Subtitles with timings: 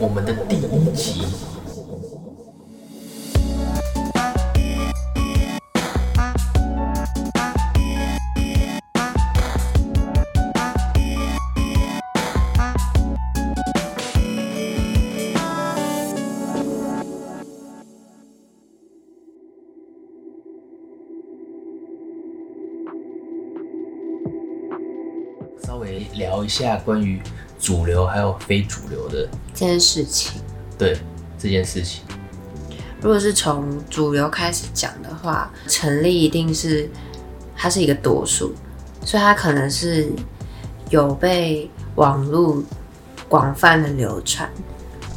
[0.00, 1.26] 我们的第一集。
[25.64, 27.20] 稍微聊一下关于
[27.68, 30.40] 主流还有非主流的这件事情。
[30.78, 30.96] 对
[31.38, 32.02] 这件事情。
[32.98, 36.88] 如果是从主流开始讲的话，成立一定是
[37.54, 38.54] 它是一个多数，
[39.04, 40.10] 所以它可能是
[40.88, 42.62] 有被网络
[43.28, 44.48] 广泛的流传，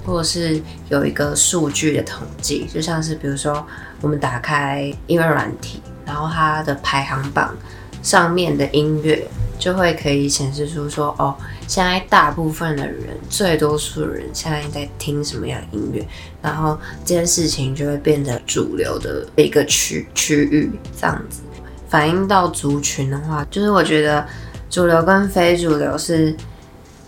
[0.06, 3.66] 或者是有一个数据的统计，就像是比如说
[4.02, 7.56] 我们打开音乐软体，然后它的排行榜
[8.04, 9.26] 上面的音乐
[9.62, 11.36] 就会可以显示出说，哦，
[11.68, 16.04] 现在大部分的人，最多数的人现在在听什么样的音乐，
[16.42, 16.76] 然后
[17.06, 21.42] 这件事情就会变得主流的一个区区域这样子。
[21.88, 24.26] 反映到族群的话，就是我觉得
[24.68, 26.36] 主流跟非主流是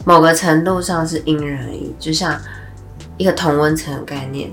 [0.06, 2.40] 某个程度上是因人而异，就像
[3.18, 4.52] 一个同温层的概念。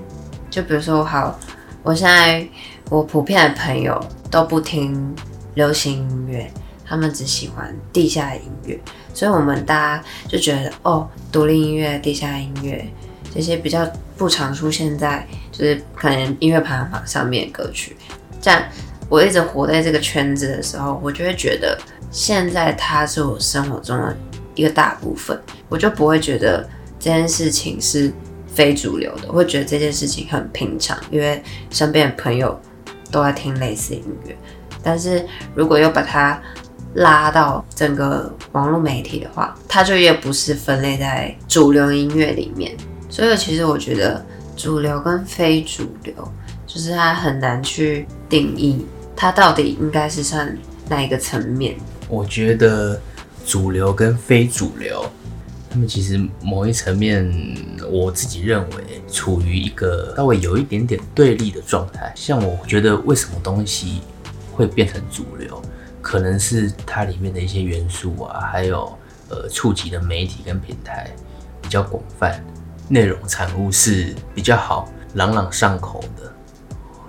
[0.49, 1.39] 就比如说，好，
[1.83, 2.47] 我现在
[2.89, 5.15] 我普遍的朋友都不听
[5.53, 6.51] 流行音乐，
[6.91, 8.77] 他们只喜欢地下音乐，
[9.13, 12.85] 所以我们大家就觉得哦，独立音乐、地下音乐
[13.33, 17.95] 这些比较不常出现在就是可能音乐排行榜上面的歌曲。
[18.41, 18.61] 这样
[19.07, 21.79] 我一直活在这个圈子的时候，我就会觉得
[22.11, 24.17] 现在它是我生活中的
[24.55, 28.11] 一个大部分，我就不会觉得这件事情是
[28.47, 32.59] 非主流的，我会觉得这件事情很平常，因为身边的朋友
[33.09, 34.35] 都在听类似音乐。
[34.83, 36.41] 但是如果又把它
[36.95, 42.75] 拉到整个网络媒体的话，它就也不是分类在主流音乐里面。
[43.09, 44.25] 所以其实我觉得
[44.55, 46.13] 主流跟非主流，
[46.65, 50.57] 就是它很难去定义它到底应该是算
[50.89, 51.75] 哪一个层面。
[52.07, 52.99] 我觉得
[53.45, 55.05] 主流跟非主流，
[55.69, 57.29] 他们其实某一层面，
[57.89, 62.11] 我自己认为处于一个稍微有一点点对立的状态。
[62.15, 64.01] 像我觉得为什么东西
[64.51, 65.61] 会变成主流，
[66.01, 68.97] 可能是它里面的一些元素啊，还有
[69.29, 71.09] 呃触及的媒体跟平台
[71.61, 72.43] 比较广泛，
[72.89, 76.31] 内容产物是比较好朗朗上口的。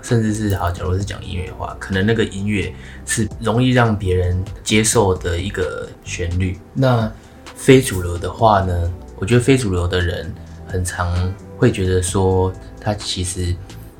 [0.02, 2.74] 甚至是好，假如是讲音乐话，可能那个音乐
[3.06, 6.58] 是容易让别人接受的一个旋律。
[6.74, 7.10] 那
[7.54, 8.92] 非主流的话呢？
[9.16, 10.34] 我觉得非主流的人
[10.66, 13.54] 很常会觉得说，他其实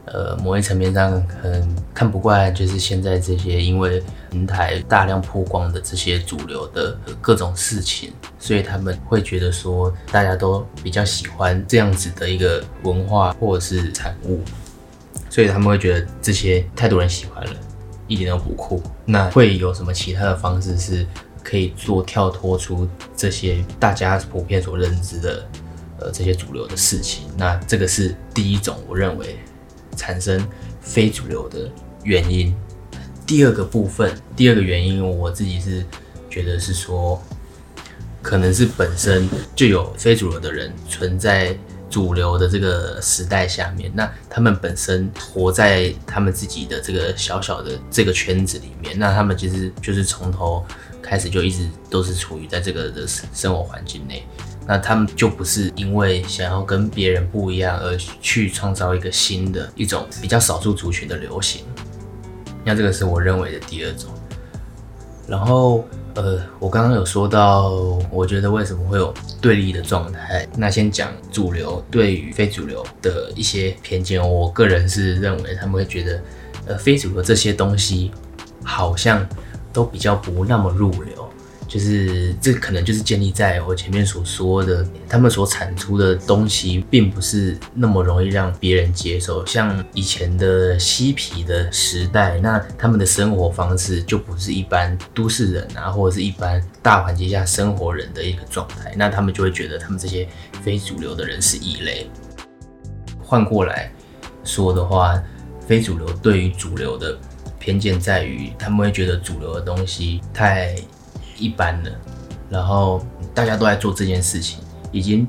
[0.07, 14.41] 呃某一层面上很看不惯，就是现在这些因为平台大量曝光的这些主流的各种事情，所以他们会觉得说，大家都比较喜欢这样子的一个文化或者是产物。
[15.29, 17.53] 所以他们会觉得这些太多人喜欢了，
[18.07, 18.83] 一点都不酷。
[19.07, 21.07] 那会有什么其他的方式是
[21.43, 22.87] 可以做跳脱出
[23.17, 25.49] 这些大家普遍所认知的
[25.99, 27.29] 呃这些主流的事情？
[27.35, 29.39] 那这个是第一种我认为
[29.97, 30.47] 产生
[30.81, 31.71] 非主流的
[32.05, 32.55] 原因。
[33.27, 35.85] 第二个部分，第二个原因，我自己是
[36.29, 37.23] 觉得是说，
[38.21, 41.57] 可能是本身就有非主流的人存在。
[41.91, 50.65] 主流的这个时代下面，那他们本身活在他们自己的这个小小的这个圈子里面，那他们其实就是从头
[51.03, 54.27] 开始就一直都是处于在这个的生活环境内，
[54.67, 61.65] 那他们就不是因为想要跟别人不一样而去创造一个新的一种比较少数族群的流行，
[62.65, 64.11] 那这个是我认为的第二种，
[65.27, 65.85] 然后。
[66.15, 67.71] 呃，我刚刚有说到，
[68.11, 70.47] 我觉得为什么会有对立的状态？
[70.59, 74.21] 那先讲主流对于非主流的一些偏见。
[74.21, 76.23] 我个人是认为他们会觉得，
[76.67, 78.11] 呃，非主流这些东西
[78.63, 79.27] 好像
[79.73, 81.22] 都比较不那么入流。
[81.73, 89.47] 就是这可能就是建立在我前面所说的，他们所产出的东西并不是那么容易让别人接受。
[89.47, 100.29] 像以前的嬉皮的时代，那他们的生活方式就不是一般都市人啊，或者是一般大环境下生活人的一个状态，那他们就会觉得他们这些
[100.61, 102.07] 非主流的人是异类。
[103.19, 103.91] 换过来
[104.45, 105.19] 说的话，
[105.67, 107.19] 非主流对于主流的
[107.59, 110.77] 偏见在于，他们会觉得主流的东西太。
[111.43, 111.93] 一般的，
[112.49, 113.05] 然后
[113.35, 114.61] 大家都在做这件事情，
[114.93, 115.27] 已经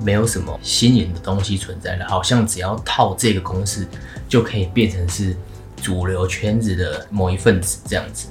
[0.00, 2.06] 没有什么新颖的东西存在了。
[2.08, 3.86] 好像只要套这个公式，
[4.28, 5.36] 就可以变成是
[5.82, 8.28] 主流圈子的某一份子这样子。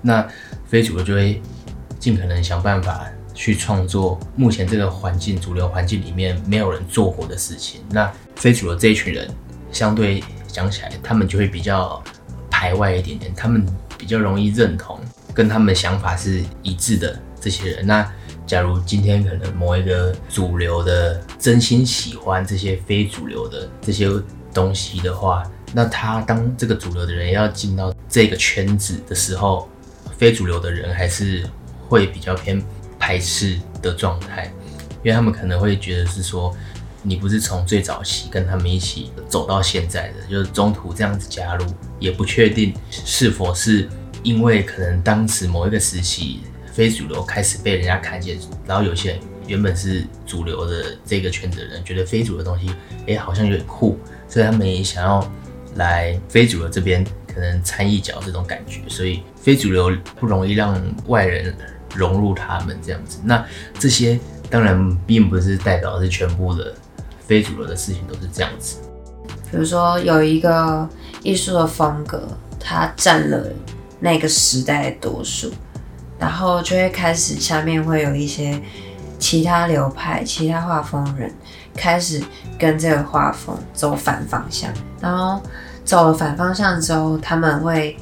[0.00, 0.26] 那
[0.66, 1.40] 非主流就会
[2.00, 7.80] 尽可能想办法去创作目前这个环境主流环境里面没有人做过的事情。
[7.90, 9.30] 那非主流这一群人，
[9.70, 12.02] 相对讲起来，他们就会比较
[12.50, 13.64] 排外一点点，他们
[13.96, 14.98] 比较容易认同
[15.34, 17.86] 跟他们的想法是一致的这些人。
[17.86, 18.10] 那
[18.46, 24.08] 假如今天可能某一个主流的真心喜欢这些非主流的这些
[24.52, 25.42] 东西的话，
[25.72, 29.68] 那他当这个主流的人要进到这个圈子的时候，
[30.18, 31.48] 非主流的人还是
[31.88, 32.62] 会比较偏
[32.98, 34.52] 排斥的状态，
[35.02, 36.54] 因为他们可能会觉得是说，
[37.02, 41.64] 你不是从最早期跟他们一起走到现在的，就是中途这样子加入，
[41.98, 43.88] 也不确定是否是
[44.22, 46.40] 因为可能当时某一个时期
[46.72, 52.70] 非主流开始被人家看见，然后有些人原本是主流的这个圈子的人，觉得非主流的东西，
[53.06, 53.98] 哎，好像有点酷，
[54.28, 55.28] 所以他们也想要
[55.74, 57.04] 来非主流这边
[57.34, 61.54] 可能掺一脚这种感觉，所以非主流不容易让外人
[61.94, 63.18] 融入他们这样子。
[63.24, 63.44] 那
[63.78, 66.72] 这些当然并不是代表是全部的
[67.26, 68.78] 非主流的事情都是这样子。
[69.50, 70.88] 比如说有一个
[71.22, 72.22] 艺术的风格，
[72.58, 73.52] 它占了
[74.02, 75.52] 那个时代的多数，
[76.18, 78.60] 然后就会开始下面会有一些
[79.18, 81.32] 其他流派、其他画风人
[81.76, 82.20] 开始
[82.58, 84.68] 跟这个画风走反方向，
[85.00, 85.40] 然后
[85.84, 87.96] 走了反方向之后，他们会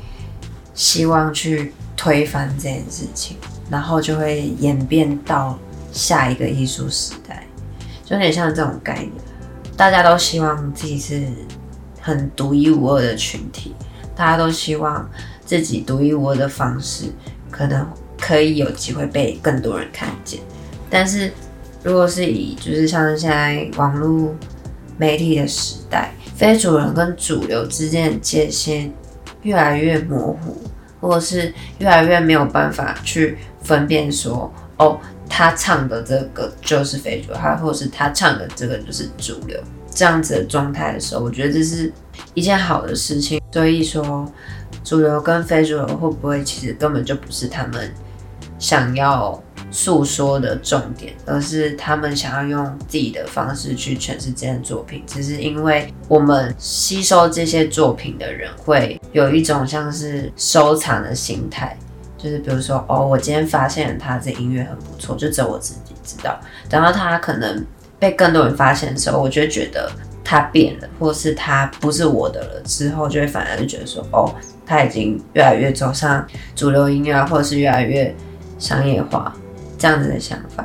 [0.72, 3.36] 希望去推翻这件事情，
[3.70, 5.58] 然后就会演变到
[5.92, 7.44] 下一个艺术时代，
[8.04, 9.12] 就有点像这种概念。
[9.76, 11.26] 大家都希望自己是
[12.00, 13.74] 很独一无二的群体，
[14.16, 15.08] 大家都希望
[15.50, 17.06] 自己独一无二的方式
[17.50, 17.84] 可能
[18.16, 20.38] 可以有机会被更多人看见。
[20.88, 21.28] 但是
[21.82, 24.32] 如果是以就是像现在网络
[24.96, 28.92] 媒体的时代，非主流跟主流之间的界限
[29.42, 30.56] 越来越模糊，
[31.00, 39.60] 或者是越来越没有办法去分辨说，哦，他唱的这个就是非主流，或者是他唱的这个就是主流，
[39.92, 41.92] 这样子的状态的时候，我觉得这是
[42.34, 43.40] 一件好的事情。
[43.52, 44.32] 所以说，
[44.82, 47.92] 主流跟非主流会不会其实根本就不是他们
[48.58, 49.40] 想要
[49.70, 55.02] 诉说的重点，而是他们想要用自己的方式去诠释这件作品。
[55.06, 61.76] 只是因为我们吸收这些作品的人会有一种像是收藏的心态，
[62.18, 66.38] 就是比如说，哦，我今天发现他这音乐很不错，就只有我自己知道。
[66.68, 67.64] 等到他可能
[67.98, 69.90] 被更多人发现的时候，我就会觉得
[70.24, 72.60] 他变了，或是他不是我的了。
[72.64, 74.34] 之后就会反而就觉得说，哦，
[74.70, 76.24] 他已经越来越走上
[76.54, 78.14] 主流音乐，或者是越来越
[78.56, 79.34] 商业化
[79.76, 80.64] 这样子的想法。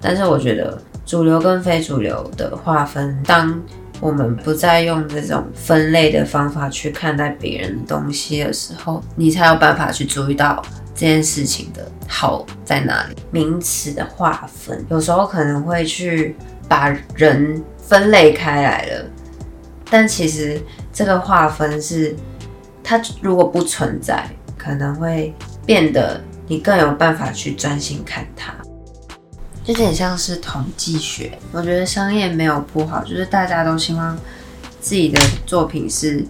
[0.00, 3.62] 但是我觉得主流跟非主流的划分，当
[4.00, 10.60] 我们不再用这种分类的方法去看待别人的东西的时候，你才有办法去注意到
[10.92, 13.14] 这件事情的好在哪里。
[13.30, 16.34] 名词的划分，有时候可能会去
[16.68, 19.04] 把人分类开来了，
[19.88, 20.60] 但其实
[20.92, 22.16] 这个划分是
[22.82, 24.28] 它如果不存在，
[24.58, 25.34] 可能会
[25.64, 28.52] 变得你更有办法去专心看它。
[29.62, 34.16] 就有点像是统计学，我觉得商业没有不好，就是大家都希望
[34.80, 36.26] 自己的作品是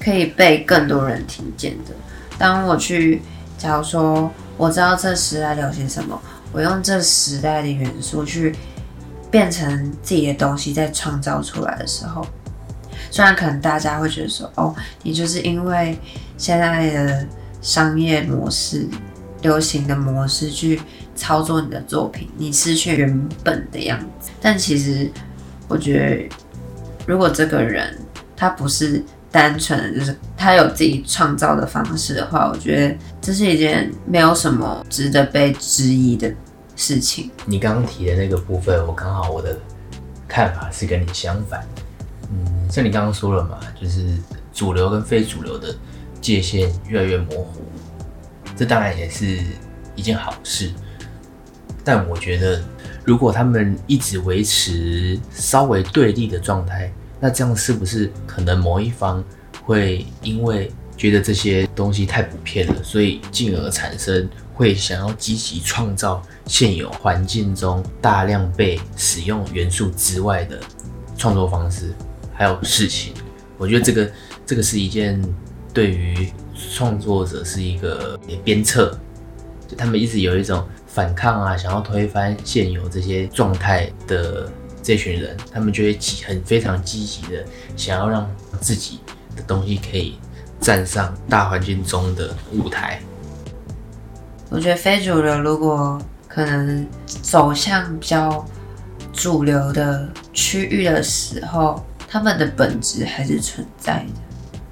[0.00, 1.90] 可以被更多人听见的。
[2.38, 3.20] 当我去，
[3.58, 6.18] 假如说我知道这时代流行什么，
[6.52, 8.54] 我用这时代的元素去
[9.30, 12.24] 变成自己的东西，再创造出来的时候，
[13.14, 15.96] 虽然可能大家会觉得说，哦，你就是因为
[16.36, 17.24] 现在的
[17.62, 18.88] 商业模式、
[19.42, 20.80] 流行的模式去
[21.14, 24.32] 操作你的作品，你失去原本的样子。
[24.42, 25.08] 但其实，
[25.68, 26.36] 我觉得，
[27.06, 27.96] 如果这个人
[28.36, 36.34] 他不是单纯的就是他有自己创造的方式的话，我觉得这是一件没有什么值得被质疑的
[36.74, 37.30] 事情。
[37.46, 39.56] 你刚刚提的那个部分，我刚好我的
[40.26, 41.64] 看法是跟你相反。
[42.30, 44.16] 嗯，像你刚刚说了嘛，就是
[44.52, 45.74] 主流跟非主流的
[46.20, 47.62] 界限越来越模糊，
[48.56, 49.40] 这当然也是
[49.94, 50.72] 一件好事。
[51.84, 52.62] 但我觉得，
[53.04, 56.90] 如果他们一直维持稍微对立的状态，
[57.20, 59.22] 那这样是不是可能某一方
[59.62, 70.58] 会因为觉得这些东西太普遍了，所以进而产生会想要积极创造现有环境中大量被使用元素之外的
[71.18, 71.92] 创作方式，
[72.34, 73.14] 还有事情？
[73.56, 74.10] 我觉得这个
[74.44, 75.22] 这个是一件
[75.72, 76.28] 对于
[76.72, 78.98] 创作者是一个鞭策，
[79.68, 84.50] 就他们一直有一种反抗啊，想要推翻现有这些状态的
[84.82, 87.44] 这群人，他们就会很非常积极的
[87.76, 88.28] 想要让
[88.60, 88.98] 自己
[89.36, 90.18] 的东西可以
[90.60, 93.00] 站上大环境中的舞台。
[94.50, 98.44] 我觉得非主流如果可能走向比较
[99.12, 104.70] 主流的区域的时候，他们的本质还是存在的。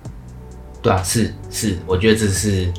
[0.80, 2.72] 对啊，是是，我觉得这是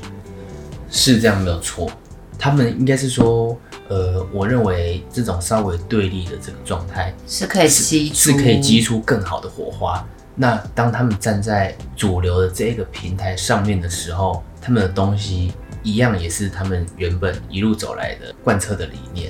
[0.89, 1.91] 是这样没有错。
[2.39, 10.01] 他们应该是说，呃，我认为这种稍微对立的这个状态是可以激出，是可以激出更好的火花。
[10.33, 15.51] 那当他们站在主流的这个平台上面的时候，他们的东西
[15.83, 19.29] 一样也是他们原本一路走来的贯彻的理念。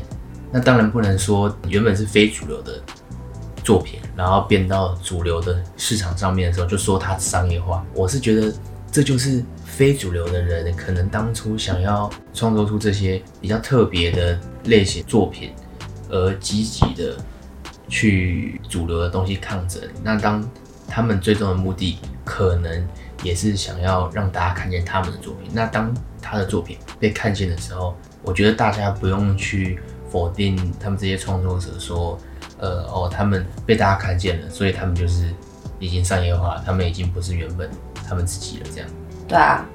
[0.52, 2.80] 那当然不能说原本是非主流的
[3.64, 7.86] 作品，然后变到主流的市场上面的时候就说它商业化。
[7.94, 8.54] 我是觉得
[8.92, 15.52] 这就是非主流的人可能当初想要创作出这些比较特别的类型作品，
[16.10, 17.18] 而积极的
[17.88, 19.82] 去主流的东西抗争。
[20.04, 20.48] 那当
[20.88, 22.88] 他们最终的目的可能
[23.24, 25.50] 也是想要让大家看见他们的作品。
[25.54, 25.92] 那当
[26.22, 29.80] 他的作品被看见的时候，我觉得大家不用去
[30.10, 32.18] 否定他们这些创作者说，
[32.64, 35.28] 呃，哦，他们被大家看见了，所以他们就是
[35.80, 37.70] 已经商业化，他们已经不是原本
[38.08, 38.66] 他们自己了。
[38.74, 38.90] 这样，
[39.28, 39.66] 对啊，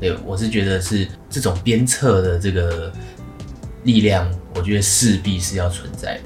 [0.00, 2.90] 对我是觉得是这种鞭策的这个
[3.82, 6.22] 力量，我觉得势必是要存在的。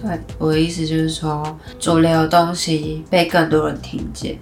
[0.00, 4.38] 对，我的意思就是说，主流东西被更多人听见，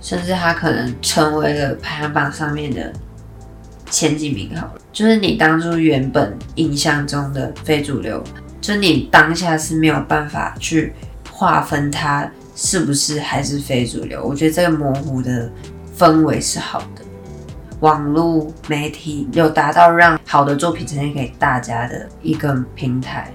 [0.00, 2.90] 甚至它可能成为了排行榜上面的
[3.90, 4.56] 前几名。
[4.56, 8.24] 好了，就是你当初原本印象中的非主流，
[8.68, 10.92] 就你当下是没有办法去
[11.32, 14.22] 划分它是不是还是非主流。
[14.22, 15.50] 我觉得这个模糊的
[15.96, 17.02] 氛围是好的，
[17.80, 23.32] 网络媒体有达到让好的作品呈现给大家的一个平台。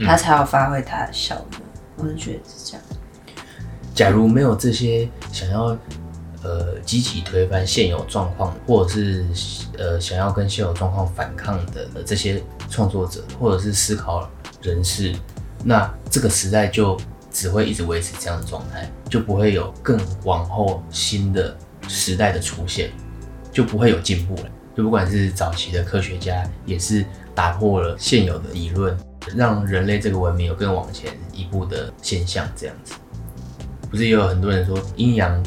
[0.00, 1.60] 它才有发挥它的效果，
[1.98, 2.82] 我是觉得是这样。
[3.94, 5.66] 假如没有这些想要
[6.42, 9.24] 呃积极推翻现有状况，或者是
[9.78, 14.28] 呃想要跟现有状况反抗的这些创作者，或者是思考
[14.62, 15.14] 人士，
[15.64, 16.96] 那这个时代就
[17.30, 21.56] 只会一直维持这样的状态，就不会有更往后新的
[21.86, 22.90] 时代的出现，
[23.52, 24.50] 就不会有进步了。
[24.76, 28.96] 就不管是早期的科学家，也是打破了现有的理论。
[29.36, 32.94] 让人类这个文明有更往前一步的现象，这样子，
[33.90, 35.44] 不是也有很多人说阴阳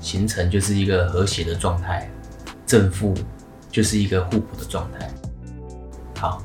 [0.00, 2.10] 形成就是一个和谐的状态，
[2.66, 3.14] 正负
[3.70, 5.08] 就是一个互补的状态。
[6.16, 6.42] 好，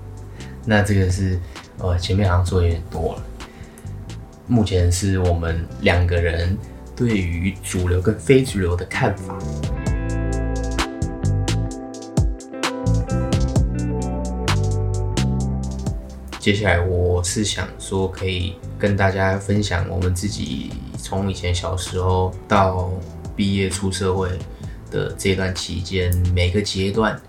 [0.66, 1.40] 那这个是
[1.78, 3.24] 呃前面好像说有点多了。
[4.48, 6.58] 目前是我们两个人
[6.96, 9.38] 对于主流跟非主流的看法。
[16.40, 22.92] 接下来我是想说，可以跟大家分享我们自己从以前小时候到
[23.36, 24.30] 毕业出社会
[24.92, 27.20] 的这段期间，每个阶段，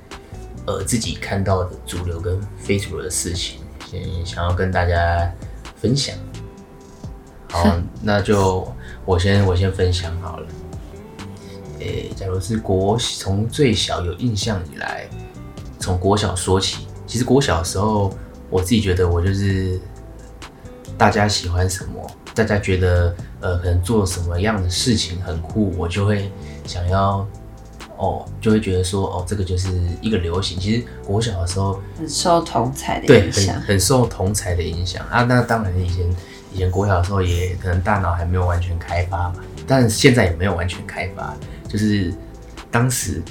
[0.67, 5.33] 呃，自己看到的主流跟非主流的事情，先想要跟大家
[5.77, 6.15] 分享。
[7.51, 8.67] 好，那就
[9.05, 10.47] 我先我先分享好了。
[11.79, 15.09] 诶，假如是国从最小有印象以来，
[15.79, 18.13] 从国小说起，其实国小的时候。
[18.49, 19.77] 我自己觉得，我就是
[20.97, 22.01] 大家喜欢什么，
[22.33, 26.31] 大家觉得呃，可能做什么样的事情很酷，我就会
[26.65, 27.27] 想要
[27.97, 29.69] 哦，就会觉得说哦，这个就是
[30.01, 30.59] 一个流行。
[30.59, 35.23] 其实国小的时候很受同才的对，很很受同才的影响啊。
[35.23, 36.07] 那当然以前
[36.53, 39.37] 以前国小的时候也可能大脑还没有完全开发嘛，
[39.67, 41.35] 但现在也没有完全开发，
[41.69, 42.13] 就是
[42.71, 43.23] 当时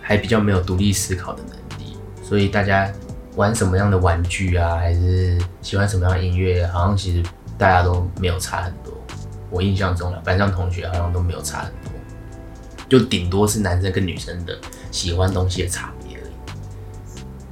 [0.00, 2.90] 还比较没有独立思考的能力，所以大家。
[3.36, 6.66] 玩什么样的玩具啊，还是喜欢什么样的音乐？
[6.66, 7.22] 好像其实
[7.56, 8.92] 大家都没有差很多。
[9.50, 11.89] 我印象中，班上同学好像都没有差很多，
[12.90, 14.58] 就顶多是男生跟女生的
[14.90, 16.32] 喜欢东西的差别而已。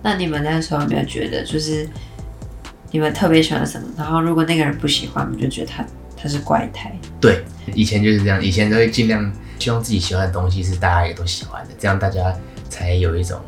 [0.02, 1.88] 那你们那时候有没有觉得，就是
[2.90, 3.88] 你们特别喜欢什么？
[3.96, 6.92] 然后如果那个人不喜欢，你就觉得他他是怪胎？
[7.18, 7.42] 对，
[7.72, 12.34] 以前就是这样，以前都会尽量希望自己喜欢的东西是大家也都喜欢的，这样大家
[12.68, 13.40] 才有一种。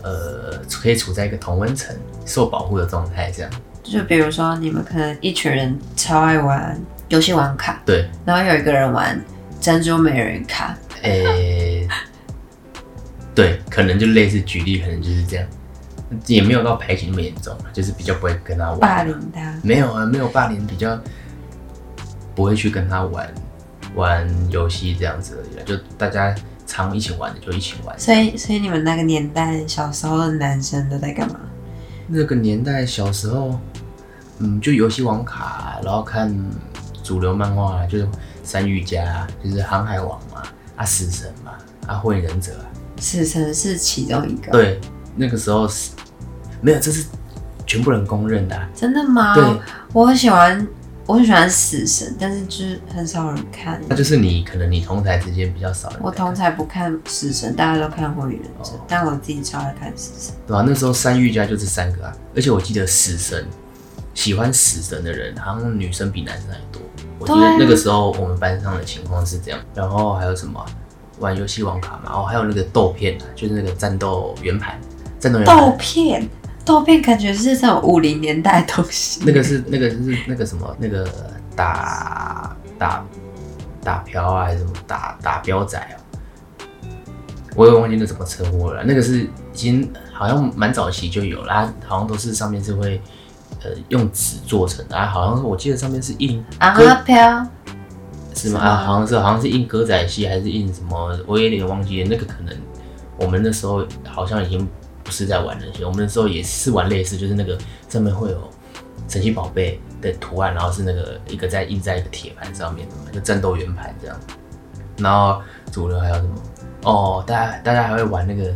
[0.00, 3.50] 呃，可以处在一个同温层、受保护的状态，这样。
[3.82, 8.08] 就比如说，你们可能一群人超爱玩游戏王卡，对。
[8.24, 9.20] 然后有一个人玩
[9.60, 11.88] 珍珠美人卡，诶，
[13.34, 15.46] 对，可能就类似举例，可能就是这样，
[16.26, 18.80] 也没有到排挤那么严重就是比较不会跟他玩。
[18.80, 19.54] 霸凌他？
[19.62, 20.98] 没有啊，没有霸凌，比较
[22.34, 23.32] 不会去跟他玩
[23.94, 26.34] 玩游戏这样子而已，就大家。
[26.70, 31.40] 常一起玩的就一起玩，所以所以你们那个年代小时候的男生都在干嘛？
[32.06, 33.58] 那个年代小时候，
[34.38, 36.30] 嗯，就游戏网卡，然后看
[37.02, 38.06] 主流漫画，就是
[38.42, 40.27] 三玉家，就是航海王嘛，
[40.78, 41.52] 啊死神嘛，
[41.86, 42.64] 啊火影忍者啊，
[42.98, 44.80] 死神是其中一个。，对，
[45.16, 45.90] 那个时候是
[46.62, 47.04] 没有，这是
[47.66, 49.34] 全部人公认的啊、真的吗？
[49.34, 49.44] 对，
[49.92, 50.66] 我很喜欢，
[51.04, 53.80] 我很喜欢死神，但是就是很少人看。
[53.88, 60.34] 那就是你可能你同台之间比较少人我同台不看死神，大家都看火影忍者，哦但我自己超爱看死神。
[60.46, 63.46] 对啊、那时候三御家就这三个啊，而且我记得死神
[64.14, 66.80] 喜欢死神的人，好像女生比男生还多。
[67.18, 69.58] 我记得那个时候我们班上的情况是这样。
[69.74, 70.66] 然后还有什么啊
[71.18, 74.78] 玩游戏网卡嘛，哦，还有那个豆片啊，就是那个战斗圆盘，
[75.18, 75.76] 战斗圆盘豆。
[75.76, 76.28] 片，
[76.64, 79.20] 豆片感觉是这种五零年代的东西。
[79.24, 79.96] 那个是那个是
[80.28, 81.08] 那个什么那个
[81.56, 83.04] 打打
[83.82, 85.96] 打瓢啊，还是什么打打标仔啊？
[87.56, 88.84] 我也忘记那怎么称呼了。
[88.84, 93.00] 那个是已经好像蛮早期就有了，它好像都是上面是会
[93.62, 97.46] 呃用纸做成的，啊，好像是我记得上面是印啊歌飘，
[98.34, 98.60] 是吗？
[98.60, 102.08] 啊，好像是好像是印歌仔戏还是印什么，我有点忘记了。
[102.08, 102.56] 那个可能
[103.18, 104.66] 我们那时候好像已经
[105.02, 108.50] 不是在玩那些，我们那时候也是玩类似，就是那个上面会有
[109.08, 114.16] 神奇宝贝的图案，然后是那个一个在印在一个铁盘上面的嘛，就战斗圆盘这样。
[114.98, 115.40] 然后
[115.72, 116.34] 主流还有什么？
[116.84, 118.52] 哦，大家大家还会玩那个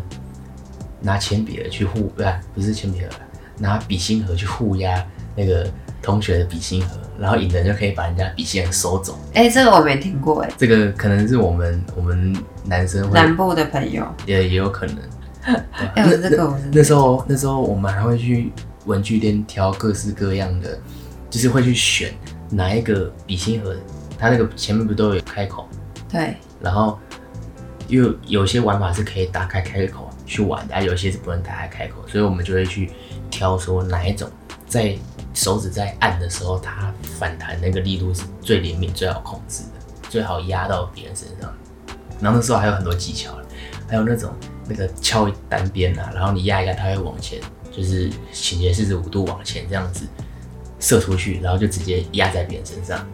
[1.01, 3.07] 拿铅笔的去互，不是不是铅笔盒，
[3.63, 5.03] 拿笔芯盒去互压
[5.37, 5.67] 那个
[6.03, 9.17] 同学的笔芯盒，然后赢的人就可以把人家笔芯盒收走。
[9.33, 14.97] 哎、这个我没听过哎、这个可能是我们我们男生会南部的朋友，也也有可能。
[15.95, 16.05] 哎、
[16.73, 18.53] 那时候那时候我们还会去
[18.85, 20.79] 文具店挑各式各样的，
[21.31, 22.13] 就是会去选
[22.51, 23.75] 哪一个笔芯盒，
[24.19, 25.69] 它那个前面不都有开口，
[26.09, 26.99] 对，然后
[27.89, 32.91] 又有些玩法是可以打开开口去玩的，啊，有些是不能打开开口，所以我们就会去
[33.33, 34.29] 挑说哪一种
[34.69, 34.95] 在
[35.35, 41.53] 手指在按的时候，它反弹那个力度是最灵敏、最好控制的，最好压到别人身上。
[42.21, 43.33] 然后那时候还有很多技巧，
[43.89, 44.31] 还有那种
[44.69, 47.41] 那个敲单边啊，然后你压一下，它会往前，
[47.73, 50.07] 就是倾斜四十五度往前这样子
[50.79, 53.05] 射出去，然后就直接压在别人身上，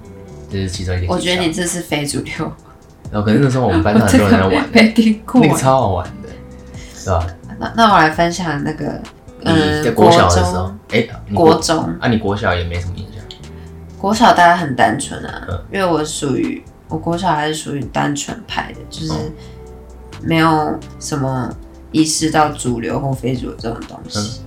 [0.50, 1.14] 这是其中一个。
[1.14, 2.52] 我觉得你这是非主流，
[3.10, 6.28] 然后可是那时候我们班上很多人在玩， 没听过、那个超好玩的，
[6.94, 7.26] 是吧？
[7.58, 9.00] 那那我来分享那个，
[9.40, 9.46] 你
[9.84, 13.22] 在嗯，国小的时候，哎、你国中，啊，你国小也没什么印象，
[13.98, 15.64] 国小大家很单纯啊，嗯。
[15.72, 19.32] 因为我属于我国小还是属于单纯派的，就是嗯
[20.22, 21.48] 没有什么
[21.92, 24.40] 意识到主流或非主流这种东西。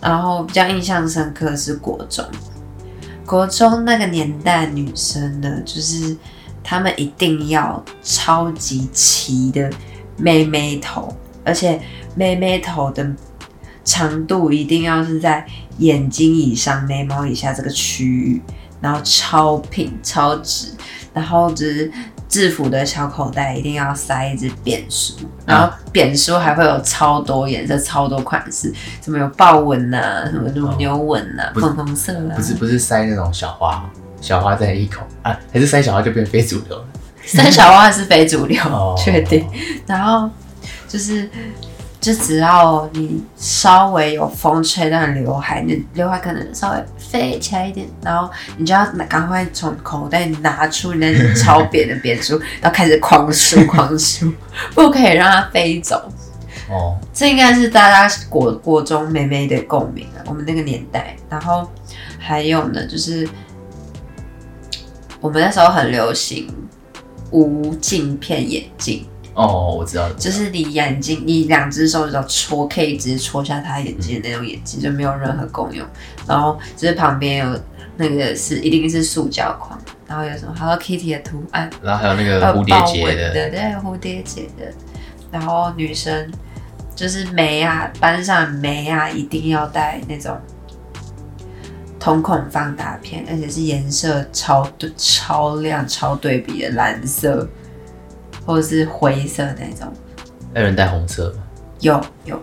[0.00, 2.24] 然后比较印象深刻的是国中，
[3.26, 6.16] 国中那个年代女生呢，就是
[6.64, 9.70] 她们一定要超级齐的
[10.16, 11.78] 妹妹头，而且
[12.14, 13.06] 妹妹头的
[13.90, 15.44] 长度一定要是在
[15.78, 18.40] 眼睛以上、眉毛以下这个区域，
[18.80, 20.68] 然后超平、超直，
[21.12, 21.90] 然后就是
[22.28, 28.72] 制服的小口袋一定要塞一支扁梳，然后扁梳还会有超多颜色、超多款式，
[29.02, 36.84] 什么有豹纹呐、什么乳牛纹呐、不是粉红色啊，不是不是塞那种小花，小花在一口啊，还是塞小花就变非主流了。
[37.24, 39.44] 三小花是非主流 哦，确定。
[39.86, 40.30] 然后
[40.88, 41.28] 就是，
[42.00, 54.32] 就只要你稍微有风吹到你刘海，你刘海可能稍微飞起来一点，然后你就要赶快从口袋拿出你那支超扁的扁梳，然后开始狂梳狂梳，
[54.74, 56.10] 不可以让它飞走。
[56.70, 61.14] 哦，这应该是大家国国中妹妹的共鸣啊，我们那个年代。
[61.28, 61.68] 然后
[62.18, 63.28] 还有呢，就是
[65.20, 66.48] 我们那时候很流行
[67.30, 69.04] 无镜片眼镜，
[69.40, 75.86] 哦，我知道，就是你眼睛，你两只手指头戳，可以直接戳下他眼睛的那种眼睛，就没有任何功用。
[76.26, 77.60] 然后就是旁边有
[77.96, 84.72] 那个是一定是塑胶框，然后有什么 Hello Kitty 的图案，然后还有那个蝴蝶结的，对对，蝴蝶结的。
[85.30, 86.30] 然后女生
[86.94, 90.36] 就是眉啊，班上眉啊一定要带那种
[91.98, 97.48] 瞳孔放大片，而且是颜色超对、超亮、超对比的蓝色，
[98.44, 99.92] 或者是灰色那种。
[100.54, 101.42] 还有人戴红色吗？
[101.80, 102.42] 有有，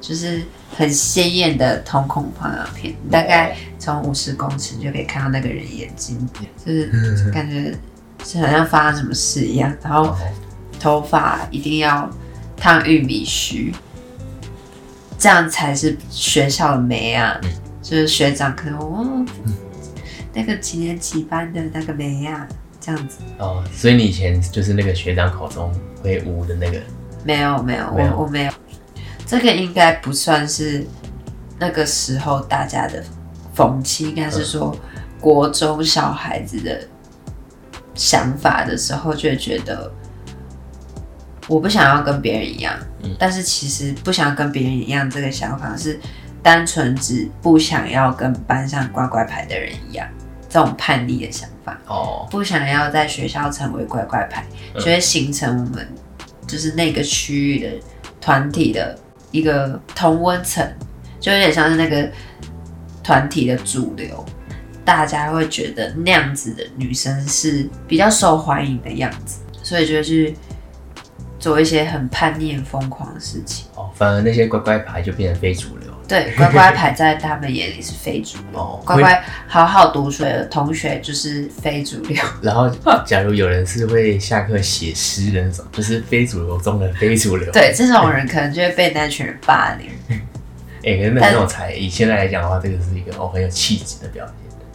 [0.00, 0.42] 就是
[0.76, 6.28] 很鲜艳的瞳孔放大片，大概从五十公尺就可以看到那个人眼睛，
[6.64, 7.76] 就是感觉
[8.24, 9.74] 是好像发生什么事一样。
[9.82, 10.18] 然后哦
[10.80, 12.10] 头发一定要
[12.56, 13.74] 烫玉米须，
[15.18, 17.38] 这样才是学校的美啊。
[17.42, 17.50] 嗯
[17.84, 19.22] 就是学长可能哦，
[20.32, 22.48] 那个几年几班的那个美啊，
[22.84, 23.18] 这样子。
[23.38, 26.78] 哦，所以你以前就是那个学长口中会污的那个，
[27.24, 28.52] 没有没有，我我没有，
[29.26, 30.86] 这个应该不算是
[31.58, 33.02] 那个时候大家的
[33.54, 34.76] 风气，应该是说
[35.20, 36.86] 国中小孩子的
[37.94, 39.90] 想法的时候，就会觉得
[41.48, 43.16] 我不想要跟别人一样，嗯。
[43.18, 45.98] 但是其实不想要跟别人一样这个想法是
[46.42, 50.06] 单纯只不想要跟班上乖乖牌的人一样，
[50.48, 55.88] 这种叛逆的想法，哦，不想要在学校成为乖乖牌，嗯就会形成我们
[56.46, 57.70] 就是那个区域的
[58.20, 58.98] 团体的
[59.30, 60.64] 一个同温层，
[61.18, 62.08] 就有点像是那个
[63.02, 64.24] 团体的主流。
[64.84, 70.36] 大家会觉得那样子的女生是比较受欢迎的样子，所以就会去
[71.38, 73.66] 做一些很叛逆、很疯狂的事情。
[73.76, 75.83] 哦，反而那些乖乖牌就变成非主流。
[76.06, 82.22] 对，乖乖 牌在他们眼里是非主流，哦乖乖好好读书的同学就是非主流。
[82.42, 82.70] 然后，
[83.06, 87.50] 假如有人是会下课写诗的那种， 就是非主流中的非主流。
[87.52, 89.90] 对，这种人可能就会被那群人霸凌。
[90.84, 94.34] 哎、 可是那种才以现在来讲的话，这个是一个哦很有气质的表现。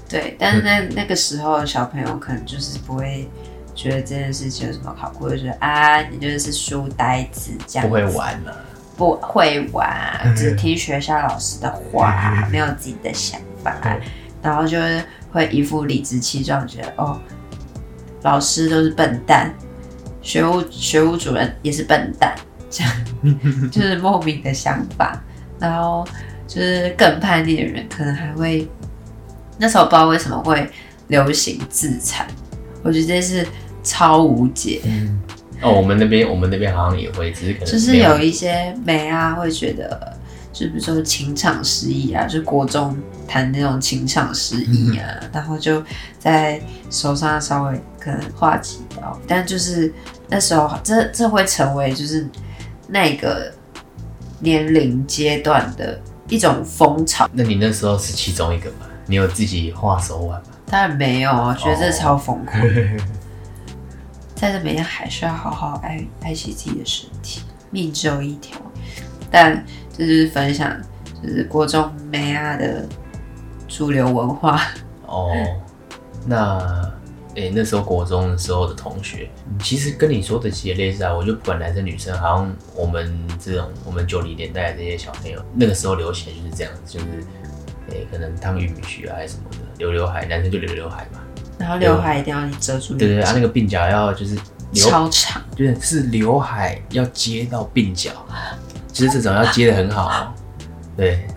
[0.10, 3.30] 对，但是那那个时候的小朋友可能就是不会
[3.76, 8.65] 觉得这件事情有什么好过，就觉得啊，你就是书呆子这样，不会，玩了、
[9.00, 13.74] 不会玩，只听学校老师的话，没有自己的想法，
[14.42, 17.18] 然后就是会一副理直气壮，觉得哦，
[18.24, 19.54] 老师都是笨蛋，
[20.22, 22.36] 学务学务主任也是笨蛋，
[22.70, 22.92] 这样
[23.72, 25.24] 就是莫名的想法，
[25.58, 26.06] 然后
[26.46, 28.70] 就是更叛逆的人可能还会。
[29.58, 30.70] 那时候不知道为什么会
[31.08, 32.28] 流行自残，
[32.84, 33.48] 我觉得这是
[33.82, 34.82] 超无解。
[34.84, 35.22] 嗯，
[35.62, 40.17] 哦，我们那边我们那边好像也会，只是可能就是有有一些妹啊会觉得，
[40.54, 45.84] 就比如说情场失意啊，就国中谈那种情场失意啊，然后就
[46.17, 49.93] 在手上稍微可能画几刀，但就是
[50.28, 52.28] 那时候这这会成为就是
[52.88, 53.52] 那个
[54.39, 57.28] 年龄阶段的一种风潮。
[57.34, 58.88] 那你那时候是其中一个吗？
[59.06, 60.48] 你有自己画手腕吗？
[60.67, 62.62] 当然没有啊，觉得这超疯狂。
[64.39, 68.58] 在这每天还是要好好爱爱惜自己的身体，命只有一条。
[69.30, 70.82] 但这就是分享，
[71.21, 72.88] 就是国中美亚的
[73.67, 74.62] 主流文化。
[75.08, 75.30] 哦，
[76.25, 76.89] 那
[77.36, 79.30] 诶、那时候国中的时候的同学，
[79.62, 81.13] 其实跟你说的其实也类似啊。
[81.13, 87.06] 我就不管男生女生，好像我们这种我们九零年代的这些小朋友，那个时候流行就是这样子，就是
[87.89, 91.19] 诶、可能烫玉米须啊还是什么的，留刘海，男生就留刘海嘛。
[91.60, 94.36] 然后刘海一定要你遮住，对对对，啊那个鬓角要就是
[94.72, 95.41] 留超长。
[95.56, 98.12] 就是是刘海要接到鬓角，
[98.93, 100.34] 就是这种要接的很好、哦。
[100.95, 101.28] 对，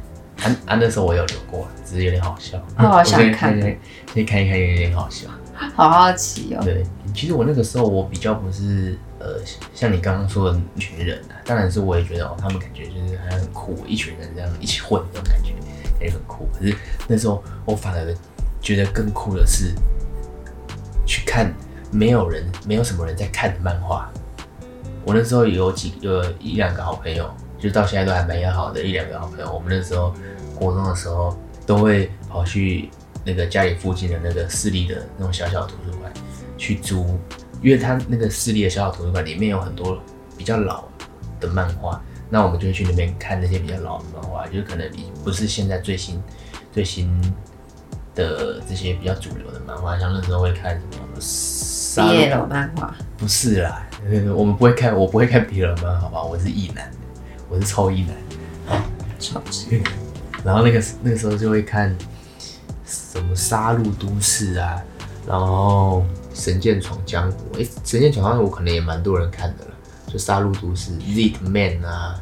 [0.40, 2.56] 啊啊那时候我有留过，只是有点好笑。
[2.78, 5.28] 我好想看可以看一看，有点好笑。
[5.74, 6.60] 好好奇哦。
[6.64, 9.38] 对，其实我那个时候我比较不是呃
[9.74, 15.52] 像你刚刚说的一群人啊，当然是我也觉得哦，他们感觉就是好像很酷，一群人这样一起混那种感觉，
[15.98, 16.48] 感觉很酷。
[16.58, 16.74] 可是
[17.06, 18.14] 那时候我反而
[18.60, 19.72] 觉得更酷的是
[21.06, 21.54] 去看
[21.90, 24.10] 没有人没有什么人在看的漫画。
[25.04, 29.52] 我那时候有几有一两个好朋友，就到现在都还蛮要好的一两个好朋友。
[29.52, 30.14] 我们那时候
[30.54, 31.36] 国中的时候
[31.66, 32.88] 都会跑去
[33.24, 36.12] 那个家里附近的那个私立的那种小小图书馆
[36.56, 37.18] 去租，
[37.60, 40.00] 因为他那个私立的小小图书馆里面有很多
[40.36, 40.84] 比较老
[41.40, 44.88] 的漫画，那我们就会去那边看那些比较老的漫画，就是可能
[45.24, 46.22] 不是现在最新
[46.70, 47.10] 最新
[48.14, 53.86] 的这些比较主流的漫画，像那时候会看什么杀戮毕业了漫画，不是啦，
[54.34, 56.22] 我们不会看，我不会看别人漫，好吧？
[56.22, 56.90] 我是异男，
[57.48, 58.14] 我是超异男。
[59.18, 59.80] 超级
[60.42, 61.96] 然后那个那个时候就会看
[62.84, 64.82] 什么《杀戮都市》啊，
[65.28, 66.04] 然后
[66.38, 67.38] 《神剑闯江湖》。
[67.58, 69.70] 诶，《神剑闯江湖》可能也蛮多人看的了，
[70.08, 72.20] 就《杀戮都市》《Zi Man》啊，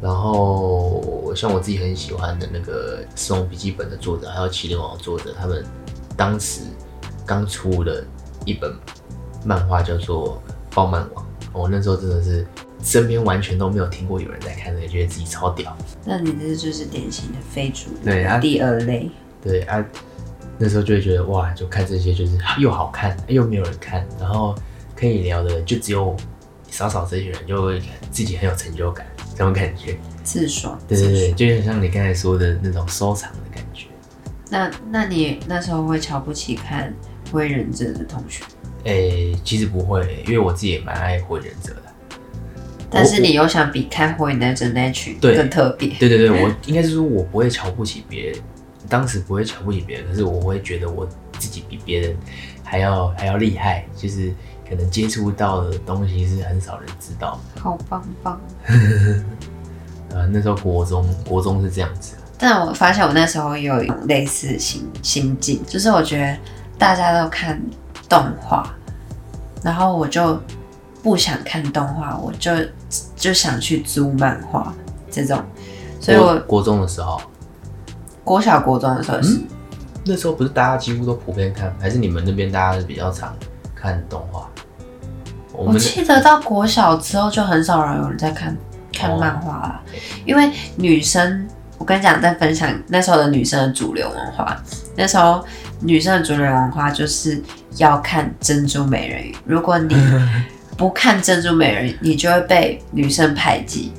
[0.00, 5.64] 然后像我自己很喜欢的那个《死亡笔记本》的作者，还有《麒麟王》的作者，他们
[6.16, 6.62] 当时
[7.26, 8.04] 刚出的
[8.44, 8.72] 一本
[9.44, 10.40] 漫画叫做
[10.74, 12.46] 《暴漫王》，我那时候真的是
[12.82, 15.76] 身边完全都没有听过有人在看的，觉得自己超屌。
[16.04, 19.10] 那你这就是典型的非主流对啊第二类。
[19.42, 19.84] 对啊，
[20.58, 24.54] 那时候就会觉得哇，就看这些就是又好看又没有人看，然后
[24.96, 26.16] 可以聊的就只有
[26.70, 27.80] 少少这些人，就会
[28.10, 29.06] 自己很有成就感，
[29.38, 29.96] 这种感觉。
[30.24, 30.76] 自爽。
[30.88, 33.86] 对对对，就很像你刚才说的那种收藏的感觉。
[34.50, 36.92] 那那你那时候会瞧不起看
[37.30, 38.42] 火影忍者的同学，
[38.84, 41.82] 诶、其实不会，因为我自己也蛮爱火影忍者的。
[42.90, 45.90] 但是你又想比看火影忍者那群更特别。
[46.00, 48.38] 对对对，我应该是说我不会瞧不起别人，
[48.88, 51.06] 当时不会瞧不起别人，可是我会觉得我
[51.38, 52.16] 自己比别人
[52.64, 54.32] 还要还要厉害，就是
[54.68, 57.60] 可能接触到的东西是很少人知道的。
[57.62, 58.40] 好棒棒！
[60.10, 62.16] 呃，那时候国中，国中是这样子。
[62.38, 63.76] 但我发现我那时候有
[64.06, 66.36] 类似的心心境，就是我觉得
[66.78, 67.60] 大家都看
[68.08, 68.74] 动画，
[69.62, 70.40] 然后我就
[71.02, 72.52] 不想看动画，我就
[73.16, 74.74] 就想去租漫画
[75.10, 75.42] 这种，
[76.00, 77.20] 所以我国中的时候，
[78.24, 79.40] 国小国中的时候是。
[80.04, 83.36] 那时候不是大家几乎都普遍看，还是你们那边大家比较常
[83.74, 84.48] 看动画？
[85.58, 88.56] 我我记得到国小之后就很少人有人在看
[88.94, 89.82] 看漫画啦，
[90.24, 94.56] 因为女生，我跟你讲，在分享那时候的女生的主流文化，
[94.96, 95.44] 那时候
[95.80, 97.42] 女生的主流文化就是
[97.76, 99.96] 要看珍珠美人鱼，如果你
[100.78, 103.92] 不看珍珠美人鱼，你就会被女生排挤，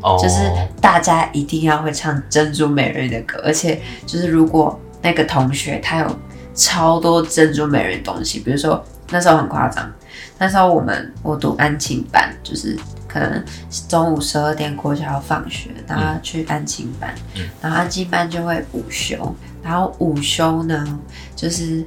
[0.00, 6.18] 哦，就是大家一定要会唱珍珠美人鱼的歌，而且就是如果那个同学他有
[6.54, 9.90] 超多珍珠美人鱼的东西，比如说那时候很夸张，
[10.38, 13.42] 那时候我们我读安亲班，就是可能
[13.88, 17.48] 中午十二点国小要放学，然后去安亲班，嗯。
[17.62, 21.00] 然后安亲班就会午休，然后午休呢
[21.34, 21.84] 就是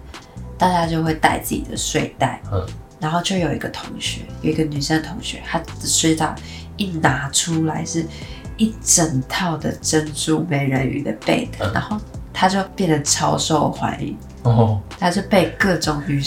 [0.58, 2.66] 大家就会带自己的睡袋，嗯。
[3.00, 6.36] 然后就有一个同学，有一个女生同学，她的睡袋
[6.76, 8.06] 一拿出来是
[8.58, 11.74] 一整套的珍珠美人鱼的被的，嗯。
[11.74, 11.98] 然后
[12.34, 16.22] 她就变得超受欢迎，哦，他就被各种女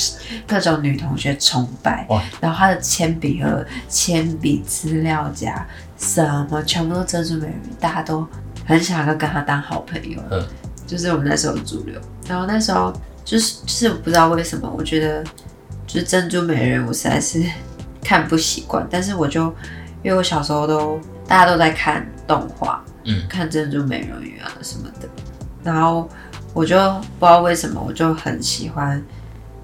[0.46, 2.06] 各种女同学崇拜，
[2.40, 8.26] 然后他的铅笔盒、铅笔、资料夹什么全部都珍珠美人鱼，大家都
[8.66, 10.20] 很想要跟他当好朋友。
[10.30, 10.44] 嗯
[10.84, 11.98] 就是我们那时候主流。
[12.28, 12.92] 然后那时候
[13.24, 15.24] 就是就是我不知道为什么，我觉得
[15.86, 17.42] 就是珍珠美人，我实在是
[18.02, 18.86] 看不习惯。
[18.90, 19.44] 但是我就
[20.02, 25.08] 因为我小时候都大家都在看动画，嗯看珍珠美人鱼啊什么的，
[25.62, 26.08] 然后
[26.52, 26.76] 我就
[27.18, 29.02] 不知道为什么，我就很喜欢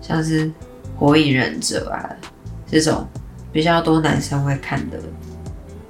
[0.00, 0.50] 像是
[0.96, 1.98] 火影忍者啊
[2.66, 3.06] 这种
[3.52, 4.98] 比较多男生会看的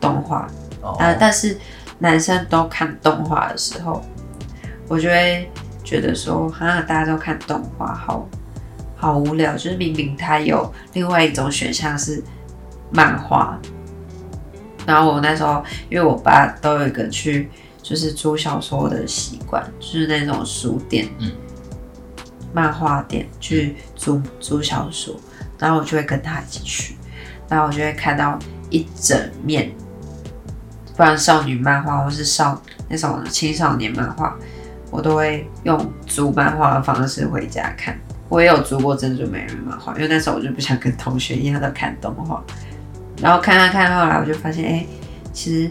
[0.01, 0.49] 动画。
[0.81, 1.59] 哦，啊，但是
[1.99, 4.01] 男生都看动画的时候，
[4.87, 5.51] 我就会
[5.83, 8.29] 觉得说，哈，大家都看动画，好
[8.97, 9.53] 好无聊。
[9.55, 12.23] 就是明明他有另外一种选项是
[12.91, 13.59] 漫画，
[14.87, 17.51] 然后我那时候因为我爸都有一个去
[17.89, 21.33] 就是租小说的习惯，就是那种书店、嗯
[22.53, 25.15] 漫画店去租租小说，
[25.59, 26.97] 然后我就会跟他一起去，
[27.49, 29.71] 然后我就会看到一整面。
[30.97, 34.37] 不然少女漫画或是少那种青少年漫画，
[34.91, 37.99] 我都会用租漫画的方式回家看。
[38.29, 42.43] 我也有租过珍珠美人漫画，因为那时候我就不想跟同学一样的看动画，
[43.21, 44.87] 然后看看看，后来我就发现，哎、
[45.35, 45.71] 其实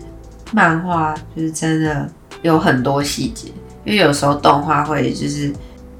[0.52, 2.10] 漫画就是真的
[2.42, 3.50] 有很多细节，
[3.84, 5.54] 因为有时候动画会就是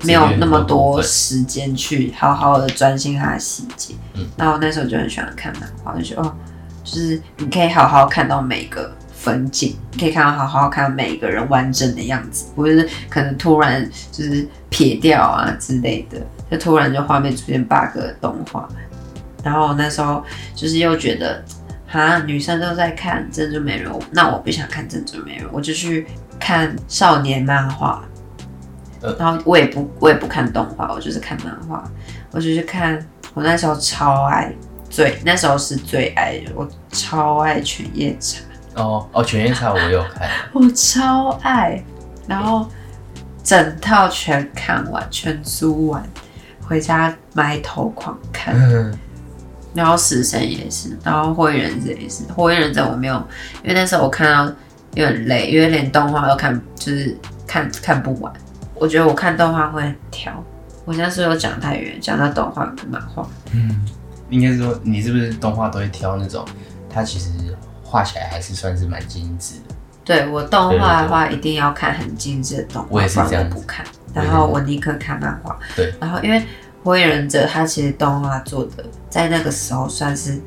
[0.04, 3.94] 没有那么多时间去好好的专心它的细节。
[4.16, 6.36] 嗯，然后我那时候就很喜欢看漫画，就觉得哦，
[6.84, 18.68] 就是你可以好好看到每个风景，你可以看到好好看到每一个人完整的样子，不是可能突然就是撇掉啊之类的，就突然就画面出现 bug 的动画。
[19.44, 21.42] 然后那时候就是又觉得，
[21.88, 26.06] 哈，女生都在看珍珠美人，那我不想看珍珠美人，我就去
[26.40, 28.04] 看少年漫画。
[29.00, 31.84] 呃然后我也不我也不看动画，我就是看漫画，
[32.32, 33.00] 我就去看。
[33.34, 34.52] 我那时候超爱
[34.90, 38.40] 最那时候是最爱的，我超爱犬夜叉。
[38.74, 41.84] 哦哦，犬夜叉我有看， 我超爱，
[42.28, 42.68] 然后
[43.44, 46.04] 整套全看完，全租完，
[46.68, 48.56] 回家埋头狂看。
[48.56, 48.98] 嗯
[49.78, 52.24] 然后死神也是，然后火影忍者也是。
[52.34, 53.14] 火影忍者我没有，
[53.64, 54.52] 因为那时候我看到
[54.96, 58.34] 有点累，因为连动画都看，就是看看不完。
[58.74, 60.34] 我觉得我看动画会很挑。
[60.84, 63.28] 我现在是不是有讲太远，讲到动画跟漫画。
[63.54, 63.86] 嗯，
[64.32, 66.44] 应该是说你是不是动画都会挑那种，
[66.90, 67.30] 它其实
[67.84, 69.76] 画起来还是算是蛮精致的。
[70.04, 73.86] 对我动画的话，一定要看很精致的动画，我也是这样不看。
[74.12, 75.56] 然后我宁可看漫画。
[75.76, 75.94] 对。
[76.00, 76.44] 然后因为
[76.84, 80.40] 火影忍者它其实动画做的在那个时候算是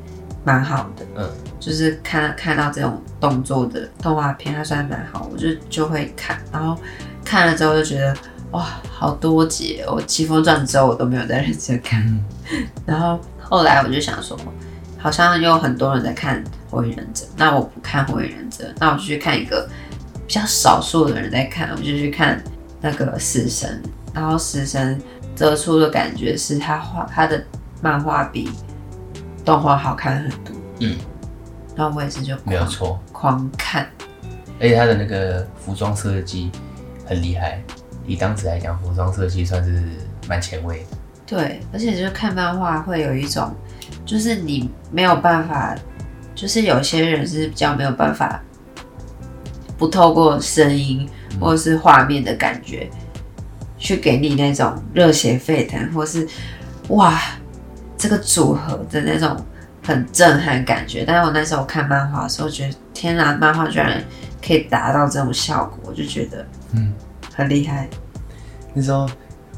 [0.45, 6.41] 蛮好的，嗯，就是看看到这种动作的动画片，它算蛮好，我就就会看。
[6.53, 6.81] 然后
[7.25, 8.17] 看了之后就觉得
[8.53, 9.95] 哇，好多集哦！
[9.95, 12.01] 我《疾风传》之后我都没有再认真看。
[12.07, 12.25] 嗯
[12.85, 14.37] 然后后来我就想说，
[14.99, 19.69] 好像有很多人在看《火影忍者》，那我不看《火影忍者》，那我就去看一个
[20.27, 22.43] 比较少数的人在看，我就去看
[22.81, 23.81] 那个《死神》。
[24.13, 25.01] 然后《死神》
[25.39, 27.41] 得出的感觉是他画他的
[27.81, 28.51] 漫画比
[29.45, 30.55] 动画好看很多。
[30.81, 30.97] 嗯，
[31.77, 32.99] 然后我也是就没有错。
[33.13, 33.87] 狂看，
[34.61, 36.51] 而且他的那个服装设计
[37.07, 37.63] 很厉害，
[38.07, 39.83] 以当时来讲，服装设计算是
[40.29, 40.97] 蛮前卫的。
[41.27, 43.55] 对，而且就是看漫画会有一种，
[44.05, 45.77] 就是你没有办法，
[46.35, 48.43] 就是有些人是比较没有办法，
[49.79, 52.91] 不透过声音或者是画面的感觉，
[53.79, 56.27] 去给你那种热血沸腾，或是
[56.89, 57.21] 哇
[58.01, 59.37] 这个组合的那种
[59.85, 61.05] 很震撼感觉。
[61.07, 64.03] 但是我那时候看漫画的时候，觉得天哪，漫画居然
[64.45, 66.95] 可以达到这种效果，我就觉得嗯，
[67.35, 67.87] 很厉害。
[68.73, 69.07] 那时候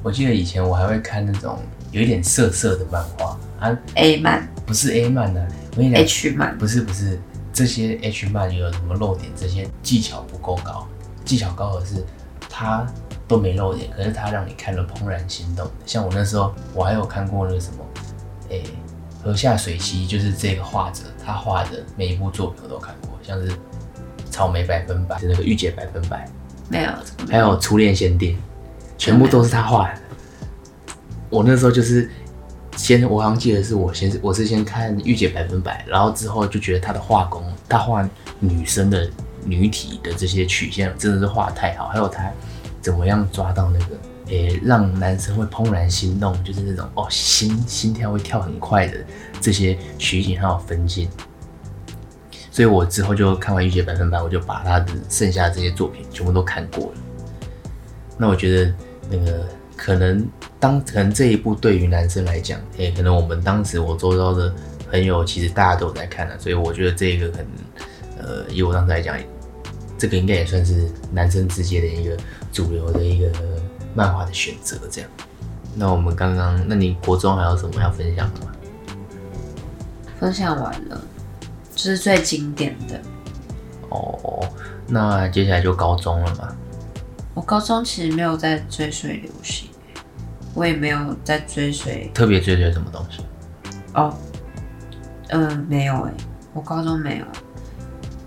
[0.03, 1.57] 我记得以前我还会看那种
[1.93, 7.21] 有一点色色的漫画啊，A 漫、不是 A 漫的、我跟你讲，H 漫，不是不是，
[7.53, 9.31] 这些 H 漫有什么漏点？
[9.37, 10.89] 这些技巧不够高，
[11.25, 12.05] 技巧高的是
[12.49, 12.85] 它
[13.29, 15.71] 都没漏点，可是他让你看了怦然心动。
[15.87, 17.85] 像我那时候，我还有看过那个什么，
[18.53, 18.63] 诶、
[19.25, 23.51] 河下水希就是这个画者，他画的每一部作品我都看过，像是
[24.31, 26.29] 草莓百分百，是那个御姐百分百，
[26.69, 26.91] 没有
[27.31, 28.37] 还有初恋限定，
[28.99, 30.01] 全部都是他画的。
[31.31, 32.11] 我那时候就是
[32.77, 38.07] 先，我好像记得是我先，我是先看御姐百分百，然后之后就觉得他的画工，他画
[38.39, 39.09] 女生的
[39.45, 42.31] 女体的这些曲线真的是画得太好，还有他
[42.83, 43.97] 怎么样抓到那个，
[44.29, 48.99] 诶、让男生会怦然心动，就是那种哦心心跳会跳很快的
[49.41, 51.09] 这些取景还有分镜。
[52.51, 56.93] 所以我之后就看完《御姐百分百》，我就把他的剩下这些作品全部都看过了。
[58.19, 58.75] 那我觉得
[59.11, 60.29] 那个可能
[60.61, 64.55] 当可能这一部对于男生来讲，诶、可能我们当时我周遭的
[64.91, 67.47] 朋友其实大家都有在看了，所以我觉得这个可能
[68.19, 69.19] 呃，以我当时来讲，
[69.97, 72.17] 这个应该也算是男生之间的一个
[72.53, 73.33] 主流的一个
[73.95, 74.77] 漫画的选择。
[74.91, 75.11] 这样，
[75.75, 78.53] 那我们刚刚，那你国中还有什么要分享的吗？
[80.19, 81.01] 分享完了，
[81.75, 83.01] 这是最经典的。
[83.89, 84.49] 哦，
[84.87, 86.55] 那接下来就高中了嘛。
[87.35, 89.69] 我高中其实没有在追随流行，
[90.55, 93.25] 我也没有在追随特别追随什么东西？
[93.95, 94.15] 哦，
[95.31, 96.13] 嗯、没有哎、
[96.53, 97.25] 我高中没有，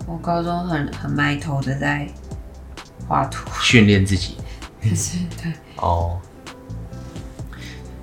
[0.06, 2.08] 我高中很很埋头的在
[3.08, 4.36] 画图，训练自己。
[4.94, 6.18] 是对，哦，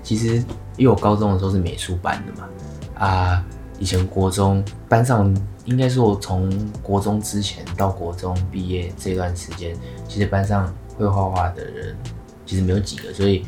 [0.01, 0.35] 其实
[0.77, 2.49] 因为我高中的时候是美术班的嘛，
[3.05, 3.45] 啊，
[3.79, 9.75] 以前国中班上应该是我从国中之前到国中毕业这段时间，
[10.07, 11.95] 其实班上会画画的人
[12.45, 13.45] 其实没有几个，所以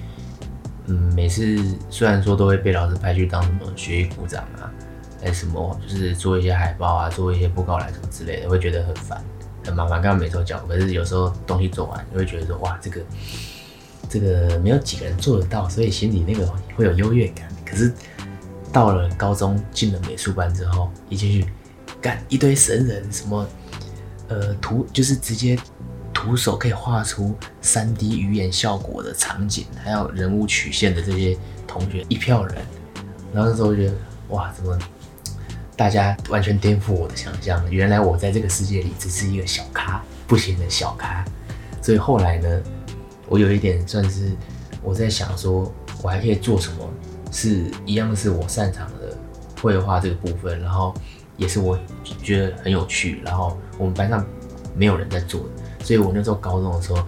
[0.88, 1.58] 嗯，每次
[1.90, 4.72] 虽然说都会被老师派去当什么学艺鼓掌啊，
[5.22, 9.24] 还是什么就是做一些海报啊，做一些布告栏什么之类的，会觉得很烦。
[9.66, 13.02] 很麻烦，刚刚没做教，可是有时候东西做完，你会觉得说，哇，这个
[14.08, 17.48] 这个没有几个人做得到，所以心里那个会有优越感。
[17.66, 17.92] 可是
[18.72, 21.48] 到了高中进了美术班之后，一进去
[22.00, 23.48] 干一堆神人，什么
[24.28, 25.58] 呃图就是直接
[26.14, 32.56] 徒手可以画出三 D 语言效果的场景，还有人物曲线的这些同学一票人，
[33.34, 33.94] 然后那时候觉得
[34.30, 34.78] 哇，怎么
[35.76, 41.24] 大家完全颠覆我的想象，原来我在这个世界里只是一个小咖，不行的小咖。
[41.82, 42.62] 所以后来呢，
[43.28, 44.32] 我有一点算是
[44.82, 46.90] 我在想说，我还可以做什么，
[47.32, 49.18] 是一样是我擅长的
[49.62, 50.94] 绘画这个部分，然后
[51.38, 51.78] 也是我
[52.24, 54.26] 觉得很有趣，然后我们班上
[54.76, 57.06] 没有人在做的，所以我那时候高中的时候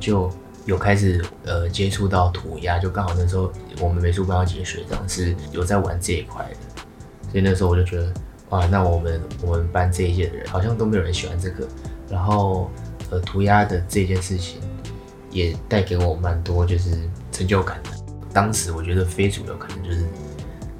[0.00, 0.30] 就
[0.66, 6.56] 有开始呃接触到涂鸦，就刚好那时候我们美术班有几个学长是有在玩这一块的。
[7.30, 8.12] 所以那时候我就觉得，
[8.50, 11.68] 哇，那我们我们班这一届的人好像都没有人喜欢这个，
[12.10, 12.70] 然后
[13.10, 14.60] 呃，涂鸦的这件事情
[15.30, 16.90] 也带给我蛮多就是
[17.32, 17.90] 成就感的。
[18.32, 20.06] 当时我觉得非主流可能就是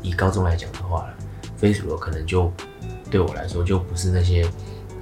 [0.02, 1.08] 以高中来讲的话，
[1.56, 2.52] 非主流可能就
[3.10, 4.46] 对我来说就不是那些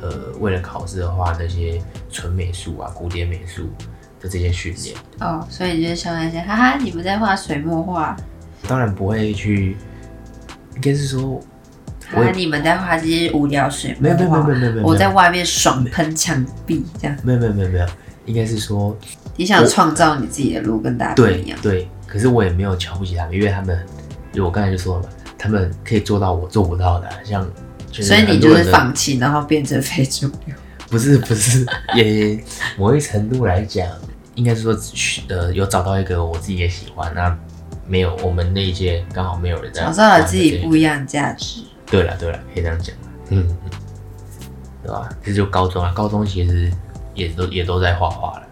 [0.01, 3.69] 呃为了考试的话那些纯美术啊、古典美术
[4.21, 8.17] 的这些训练，哦，所以你就是像那些，哈哈，你不在画水墨画，
[8.67, 9.77] 当然不会去，
[10.77, 11.41] 应该是说
[12.09, 17.17] 哈哈，你们在画这些无聊水没有没有，没有没有没有，我在外面爽喷墙壁这样。
[17.25, 17.87] 没有没有没有没有，
[18.27, 18.97] 应该是说
[19.37, 21.59] 你想创造你自己的路，跟大家不对一样。
[21.61, 23.79] 对，可是我也没有瞧不起他们，因为他们，
[24.33, 27.47] 就我刚才就说了嘛，他们可以做到我做不到的啊，像
[27.91, 30.55] 所以你就是放弃，然后变成非主流。
[30.89, 32.39] 不是不是，也
[32.79, 33.89] 某一程度来讲，
[34.37, 34.79] 应该是说
[35.29, 37.37] 呃有找到一个我自己也喜欢，那
[37.89, 41.63] 没有我们那一届刚好没有人在找到了自己不一样的价值。
[41.87, 42.95] 对了对了，可以这样讲，
[43.31, 43.71] 嗯，嗯
[44.83, 45.09] 对吧？
[45.23, 46.73] 这就高中啊，高中其实
[47.15, 48.47] 也都也都在画画了。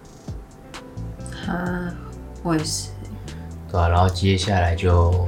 [1.48, 1.94] 啊，
[2.42, 2.90] 我也是。
[3.68, 5.26] 对吧、然后接下来就，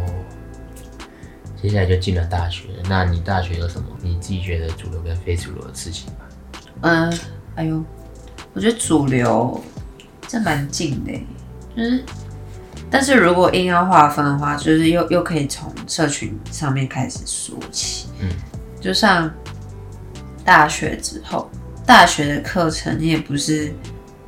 [1.60, 2.68] 接下来就进了大学。
[2.88, 6.20] 那你大学有什么你自己觉得主流跟非主流的事情吗？
[6.82, 7.18] 嗯，
[7.56, 7.82] 哎呦，
[8.52, 9.60] 我觉得主流
[10.28, 11.12] 这蛮近的，
[11.76, 12.04] 就是，
[12.90, 18.06] 但是如果硬要划分的话，就是又又可以从社群上面开始说起。
[18.20, 18.28] 嗯，
[18.80, 19.30] 就像
[20.44, 21.50] 大学之后，
[21.84, 23.72] 大学的课程你也不是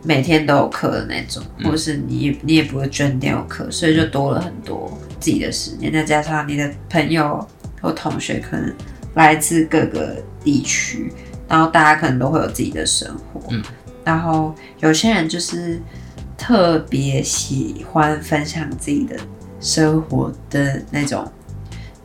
[0.02, 4.90] 每天都有课的那种，或是你也你也不会全天有课，所以就多了很多
[5.20, 7.46] 自己的时间，再加上你的朋友
[7.80, 8.74] 或同学可能
[9.14, 11.12] 来自各个地区，
[11.48, 13.62] 然后大家可能都会有自己的生活，嗯，
[14.04, 15.80] 然后有些人就是
[16.38, 19.16] 特别喜欢分享自己的
[19.60, 21.30] 生活的那种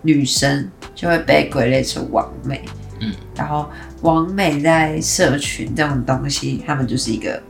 [0.01, 2.65] 女生，就会被归类成王美，
[2.99, 3.69] 嗯，然后
[4.01, 7.41] 王美在社群这种东西，他们就是一个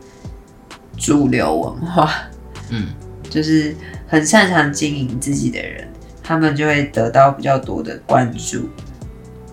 [0.98, 2.14] 主流文化，
[2.70, 2.90] 嗯，
[3.30, 3.74] 就是
[4.06, 5.88] 很擅长经营自己的人，
[6.22, 8.70] 他们就会得到比较多的关注，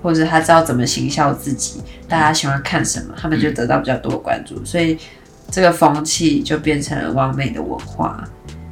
[0.03, 4.99] 或者他知道怎么行销自己，大家喜欢看什么，他们就得到比较多的关注，所以
[5.51, 8.23] 这个风气就变成了完美的文化。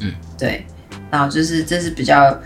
[0.00, 0.64] 嗯，对，
[1.10, 2.38] 然后就是这是比较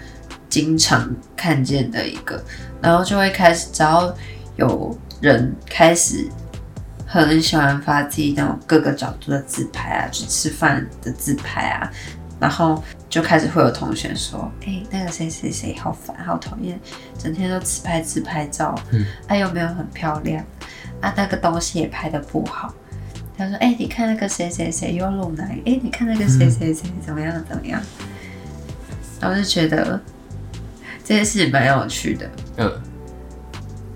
[0.49, 2.43] 经常看见的一个，
[2.80, 4.14] 然后就会开始只要
[4.57, 6.26] 有人开始
[7.07, 11.93] 很喜欢发自己那种各个角度的自拍啊，去吃饭的自拍啊，
[12.41, 16.80] 然后就开始会有同学说：“哎、那个谁谁谁好烦，好讨厌，
[17.18, 20.43] 整天都自拍自拍照，嗯，哎、又没有很漂亮，
[21.03, 22.74] 啊，那个东西也拍的不好。”
[23.43, 27.80] 他说：“哎、你看那个谁谁谁又露奶，哎、你看那个谁谁谁怎么样怎么样。”
[29.20, 30.01] 然后就觉得
[31.05, 32.72] 这件事情蛮有趣的，嗯，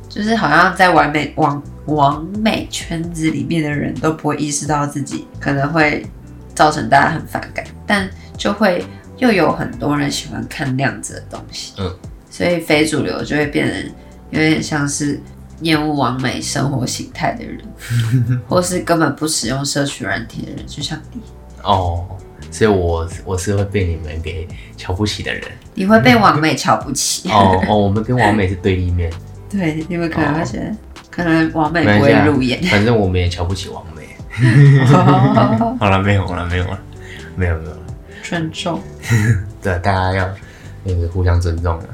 [0.08, 6.06] 就是好像在完美网完美圈子里面的人都不会意识到自己可能会
[6.54, 8.84] 造成大家很反感，但就会
[9.18, 11.92] 又有很多人喜欢看那样子的东西，嗯，
[12.30, 13.92] 所以非主流就会变成
[14.30, 15.20] 有点像是
[15.60, 17.60] 厌恶完美生活形态的人，
[18.48, 21.20] 或是根本不使用社群软体的人，就像你，
[21.62, 22.04] 哦，
[22.50, 24.46] 所以我我是会被你们给
[24.76, 25.42] 瞧不起的人。
[25.74, 29.12] 你会被完美瞧不起，哦哦，我们跟完美是对立面，
[29.50, 30.76] 对，你们可能会觉得，
[31.10, 32.62] 可能完美不会入眼。
[32.64, 34.02] 反正我们也瞧不起完美。
[35.78, 36.78] 好了，没有了，没有了，
[37.34, 37.78] 没有没有了。
[38.22, 38.80] 尊重，
[39.62, 40.28] 对，大家要
[40.84, 41.84] 那个互相尊重了。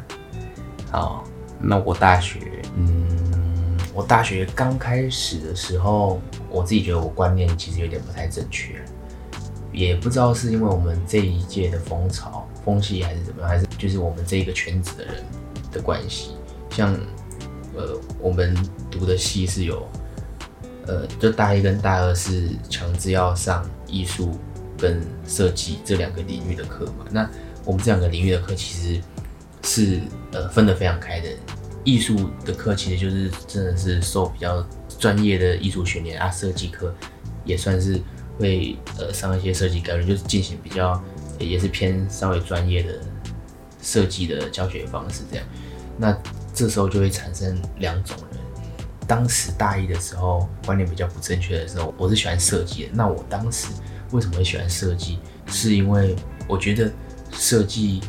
[0.90, 1.24] 好，
[1.60, 2.38] 那我大学，
[2.76, 3.11] 嗯，
[3.94, 8.82] 我大学刚开始的时候，我自己觉得我观念其实有点不太正确，
[9.70, 15.22] 也不知道是因为我们这一届的风潮、风气还是怎么样，还是就是我们这一个圈子的人
[15.70, 16.30] 的关系。
[16.70, 16.94] 像
[17.76, 18.56] 呃，我们
[18.90, 19.86] 读的系是有，
[20.86, 24.38] 呃，就大一跟大二是强制要上艺术
[24.78, 27.04] 跟设计这两个领域的课嘛。
[27.10, 27.28] 那
[27.64, 29.02] 我们这两个领域的课其实
[29.62, 30.00] 是
[30.32, 31.28] 呃分得非常开的。
[31.84, 34.64] 艺术的课其实就是真的是受比较
[34.98, 36.94] 专业的艺术训练啊，设计课
[37.44, 38.00] 也算是
[38.38, 41.02] 会呃上一些设计概论，就是进行比较
[41.38, 43.00] 也是偏稍微专业的
[43.80, 45.46] 设计的教学方式这样。
[45.98, 46.16] 那
[46.54, 48.40] 这时候就会产生两种人。
[49.06, 52.90] 当时大一的时候，观念比较不正确的时候，我是喜欢设计的。
[52.94, 53.66] 那我当时
[54.12, 55.18] 为什么会喜欢设计？
[55.48, 56.14] 是因为
[56.46, 56.90] 我觉得
[57.32, 58.00] 设计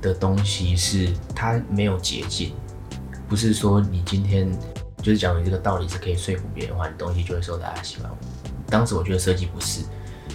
[0.00, 2.54] 的东西是它没有捷径，
[3.32, 4.46] 不是说你今天
[4.98, 8.10] 就是讲你这个道理是可以说服别人的话，你东西就会受大家喜欢。
[8.66, 9.80] 当时我觉得设计不是，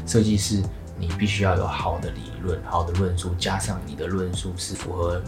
[0.08, 0.64] 设计是
[0.98, 5.22] 你必须要有好的理论、好的论述，加上你的论述是符合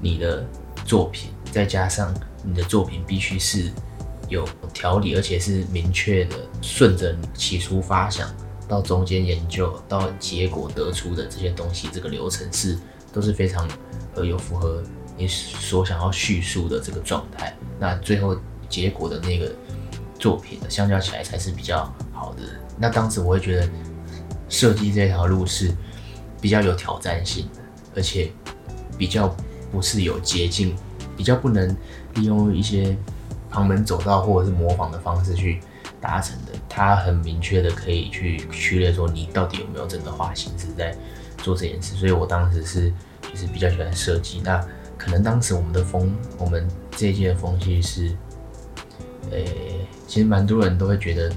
[0.00, 0.46] 你的
[0.84, 3.72] 作品，再加上你的作品必须是
[4.28, 8.32] 有条理，而且是明确的，顺着起初发想
[8.68, 12.78] 到中间研究到结果得出的这些东西，这个流程是
[13.12, 13.68] 都是非常
[14.14, 14.80] 呃有符合
[15.20, 17.54] 你所想要叙述的这个状态。
[17.78, 18.36] 那最后
[18.68, 19.52] 结果的那个
[20.18, 22.42] 作品相较起来才是比较好的。
[22.78, 23.68] 那当时我会觉得
[24.48, 25.70] 设计这条路是
[26.40, 27.60] 比较有挑战性的，
[27.96, 28.32] 而且
[28.96, 29.34] 比较
[29.70, 30.74] 不是有捷径，
[31.16, 31.76] 比较不能
[32.14, 32.96] 利用一些
[33.50, 35.60] 旁门左道或者是模仿的方式去
[36.00, 36.52] 达成的。
[36.68, 40.96] 它很明确的可以去区列说你到底有没有真的花心思在
[41.38, 41.94] 做这件事。
[41.96, 42.92] 所以我当时是
[43.22, 44.40] 就是比较喜欢设计。
[44.44, 44.64] 那
[45.00, 48.14] 可能当时我们的风，我们这一届的风气是，
[49.30, 49.38] 呃、
[50.06, 51.32] 其实蛮多人都会觉得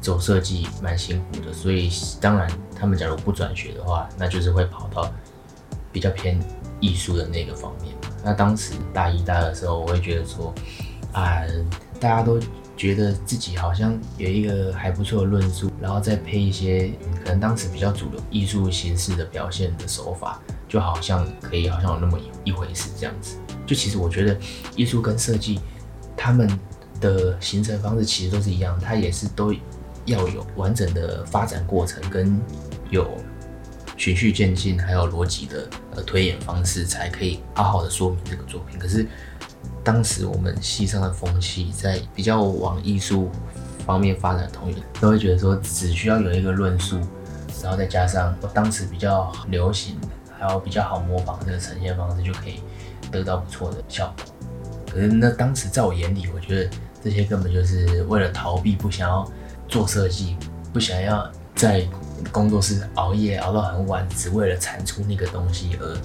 [0.00, 1.90] 走设计蛮辛苦的，所以
[2.20, 2.48] 当然
[2.78, 5.12] 他们假如不转学的话，那就是会跑到
[5.92, 6.38] 比较偏
[6.78, 7.92] 艺术的那个方面。
[8.24, 10.54] 那当时大一、大二的时候，我会觉得说，
[11.12, 11.42] 啊，
[11.98, 12.38] 大家都
[12.76, 16.92] 觉得自己好像有一个还不错的论述，然后再配一些
[17.24, 23.36] 可能当时比较主流艺术形式的表现的手法，就好像可以好像有那么一一回事这样子。
[23.66, 24.36] 就其实我觉得
[24.76, 25.60] 艺术跟设计，
[26.16, 26.48] 他们
[27.00, 29.52] 的形成方式其实都是一样，它也是都
[30.04, 32.40] 要有完整的发展过程，跟
[32.90, 33.10] 有
[33.96, 38.78] 循序渐进，还有逻辑的呃推演方式，才可以好好的说明这个作品。
[38.78, 39.06] 可是
[39.84, 43.30] 当时我们系上的风气，在比较往艺术
[43.84, 46.98] 方面发展的同学，都会觉得说，只需要有一个论述，
[47.62, 49.96] 然后再加上当时比较流行，
[50.38, 52.60] 还有比较好模仿这个呈现方式，就可以
[53.10, 54.26] 得到不错的效果。
[54.90, 56.70] 可是那当时在我眼里，我觉得
[57.04, 59.30] 这些根本就是为了逃避，不想要
[59.68, 60.36] 做设计，
[60.72, 61.86] 不想要在
[62.32, 65.96] 工作室熬夜熬到很晚，只为了产出那个东西而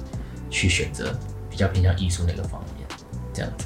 [0.50, 1.18] 去选择
[1.50, 2.88] 比较偏向艺术那个方面，
[3.34, 3.66] 这样子。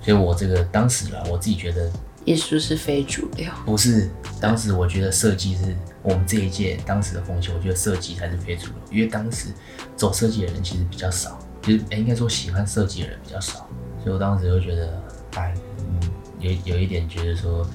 [0.00, 1.90] 所以我这个当时啦，我自己觉得
[2.24, 4.10] 艺术是非主流，不是，
[4.40, 9.48] 当时我觉得设计是我们这一届当时的风气，我觉得设计才是非主流，因为当时
[9.96, 13.66] 走设计的人其实比较少，就是哎、应该说喜欢设计的人比较少，
[14.02, 15.02] 所以我当时就觉得，
[15.36, 15.98] 哎，嗯，
[16.38, 17.66] 有有一点觉得说，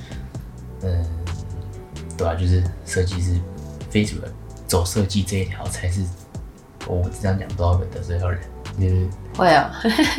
[0.84, 1.04] 嗯，
[2.16, 3.40] 对吧、就是设计是
[3.90, 4.30] 非主流，
[4.68, 6.04] 走设计这一条才是，
[6.86, 8.40] 我这样讲不知道会不会得罪到人，
[8.80, 9.72] 就是会哦，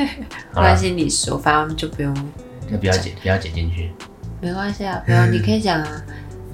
[0.52, 2.12] 关系，你说，反正就不用，
[2.68, 3.92] 那不要剪，不要剪进去，
[4.40, 6.02] 没关系啊，不用，你可以讲啊，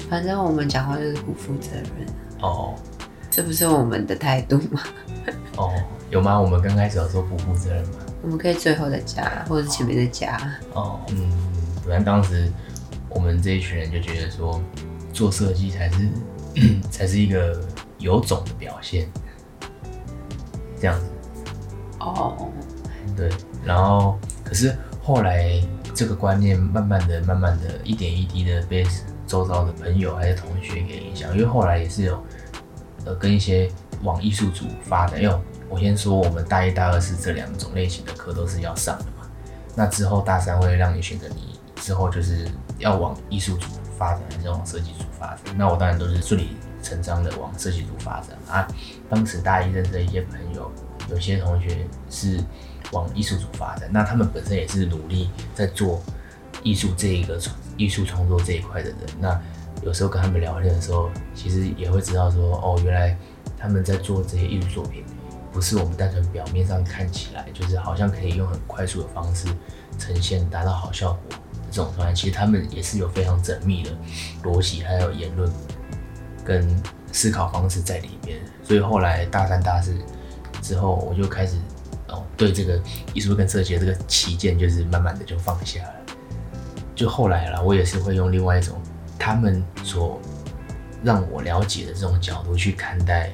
[0.09, 2.07] 反正我们讲话就是不负责任，
[2.40, 2.74] 哦
[3.30, 4.80] 这不是我们的态度吗？
[5.57, 5.72] 哦，
[6.11, 6.40] 有吗？
[6.40, 7.98] 我们刚开始有说不负责任吗？
[8.22, 10.38] 我们可以最后再加，或者前面再加。
[10.72, 11.30] 哦，嗯，
[11.82, 12.50] 反正当时
[13.11, 14.59] 我们这一群人就觉得说，
[15.12, 16.09] 做设计才是
[16.90, 17.61] 才是一个
[17.98, 19.07] 有种的表现，
[20.80, 21.07] 这样子，
[22.00, 22.48] 哦，
[23.14, 23.30] 对。
[23.64, 25.61] 然后，可是后来
[25.92, 28.86] 这个观念慢慢的、慢慢的、一点一滴的被
[29.26, 32.22] 周遭的朋友还有同学给影响，因为后来也是有
[33.04, 33.70] 呃跟一些
[34.02, 35.36] 往艺术组发展，因为
[35.68, 39.28] 我先说我们大一、大二是这两种类型的课都是要上的嘛，
[39.74, 42.48] 那之后大三会让你选择你之后就是
[42.78, 43.66] 要往艺术组
[43.98, 48.36] 发展还是往设计组发展，那我当然都是顺理成章的往设计组发展。
[48.48, 48.66] 啊。
[49.08, 50.70] 当时大一认识的一些朋友，
[51.08, 52.40] 有些同学是
[52.92, 56.02] 往艺术组发展，那他们本身也是努力在做
[56.62, 57.38] 艺术这一个
[57.76, 58.98] 艺术创作这一块的人。
[59.20, 59.40] 那
[59.82, 63.16] 有时候跟他们聊天的时候，其实也会知道说，哦，原来
[63.58, 65.04] 他们在做这些艺术作品，
[65.52, 69.46] 不是我们单纯表面上看起来就是好像可以用很快速的方式
[69.98, 71.38] 呈现，达到好效果
[71.70, 72.14] 这种方案。
[72.14, 73.90] 其实他们也是有非常缜密的
[74.42, 75.50] 逻辑，还有言论
[76.44, 76.66] 跟
[77.12, 78.38] 思考方式在里面。
[78.62, 79.94] 所以后来大三、大四
[80.62, 81.56] 之后，我就开始
[82.08, 82.80] 哦，对这个
[83.12, 85.95] 艺术跟设计的这个旗舰，就是慢慢的就放下了。
[86.97, 88.76] 就后来啦，我也是会用另外一种
[89.18, 90.18] 他们所
[91.05, 93.30] 让我了解的这种角度去看待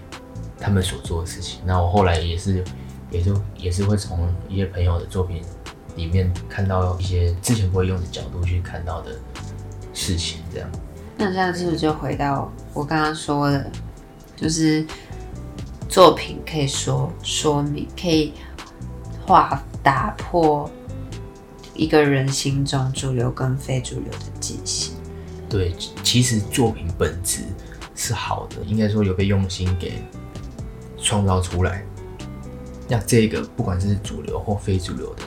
[0.58, 1.60] 他们所做的事情。
[1.64, 2.62] 那我后来也是，
[3.10, 5.42] 也就也是会从一些朋友的作品
[5.94, 9.12] 里面看到一些之前不会用的角度去看到的
[9.94, 10.68] 事情，这样。
[11.16, 13.70] 那这样是不是就回到我刚刚说的，
[14.34, 14.84] 就是
[15.88, 18.32] 作品可以说说明，可以
[19.24, 20.68] 划打破
[21.74, 24.94] 一个人心中主流跟非主流的界限。
[25.48, 27.42] 对，其其实作品本质
[27.94, 29.92] 是好的，应该说有被用心给
[30.98, 31.84] 创造出来。
[32.88, 35.22] 那这个不管是主流或非主流的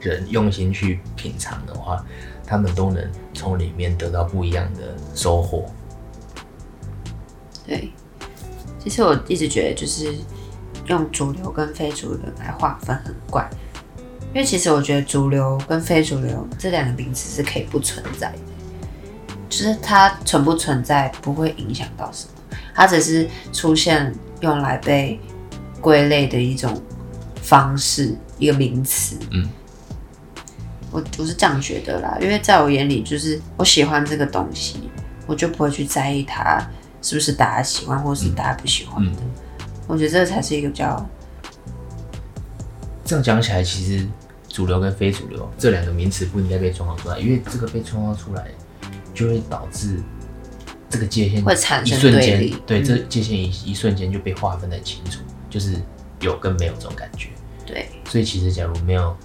[0.00, 2.04] 人用心去品尝的话，
[2.46, 5.66] 他们都能从里面得到不一样的收获。
[7.66, 7.92] 对，
[8.78, 10.14] 其实我一直觉得就是
[10.86, 13.48] 用主流跟非主流来划分很怪，
[14.32, 18.38] 因为其实我觉得主流跟非主流这两个名词是可以不存在的，
[19.48, 25.18] 就是它存不存在不会影响到什么，它只是出现用来被
[25.80, 26.80] 归类的一种
[27.42, 29.16] 方式，一个名词。
[29.32, 29.48] 嗯，
[30.92, 34.88] 我我是这样觉得啦，因为在我眼里，就是我喜欢这个东西，
[35.26, 36.64] 我就不会去在意它
[37.02, 39.22] 是不是大家喜欢或是大家不喜欢的。
[39.88, 41.04] 我觉得这才是一个比较
[43.10, 44.06] 这样讲起来，其实
[44.48, 48.46] 主流跟非主流这两个名词不应该被创造出来，因为这个被创造出来，
[49.12, 50.00] 就会导致
[50.88, 55.74] 这个界限会产生一瞬间对，这界限一一瞬间就被划分得很清楚，就是
[56.20, 57.30] 有跟没有这种感觉。
[57.66, 59.16] 对所以其实假如没有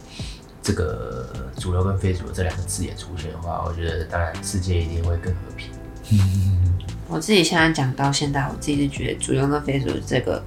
[0.63, 1.29] 这个
[1.59, 5.69] 主流跟非主流这两个字眼出现的话，我觉得当然世界一定会更和平。
[7.07, 10.43] 我自己现在讲到现在，我自己是觉得主流跟非主流这个，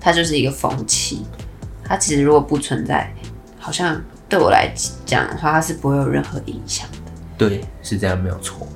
[0.00, 1.24] 它就是一个风气。
[1.92, 3.12] 它其实如果不存在，
[3.58, 4.72] 好像对我来
[5.04, 8.66] 讲的话，它是不会有任何影响的，对，是这样没有错。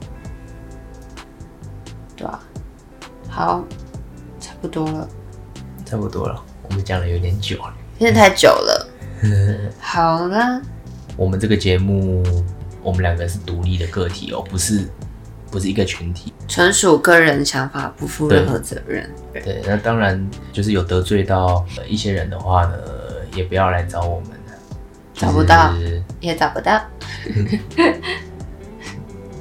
[2.15, 2.39] 对啊、
[3.27, 3.65] 好，
[4.39, 5.09] 差不多了，
[5.87, 7.75] 差不多了，我们讲的有点久了。
[7.99, 8.87] 现在太久了。
[9.81, 10.61] 好啦，
[11.17, 12.23] 我们这个节目，
[12.83, 14.87] 我们两个是独立的个体哦，不是
[15.51, 16.35] 不是一个群体。
[16.47, 19.11] 纯属个人想法，不负任何责任。
[19.33, 22.77] 对，那当然就是有得罪到呃一些人的话呢，
[23.37, 24.37] 也不要来找我们了。
[25.15, 26.81] 找不到就是也找不到，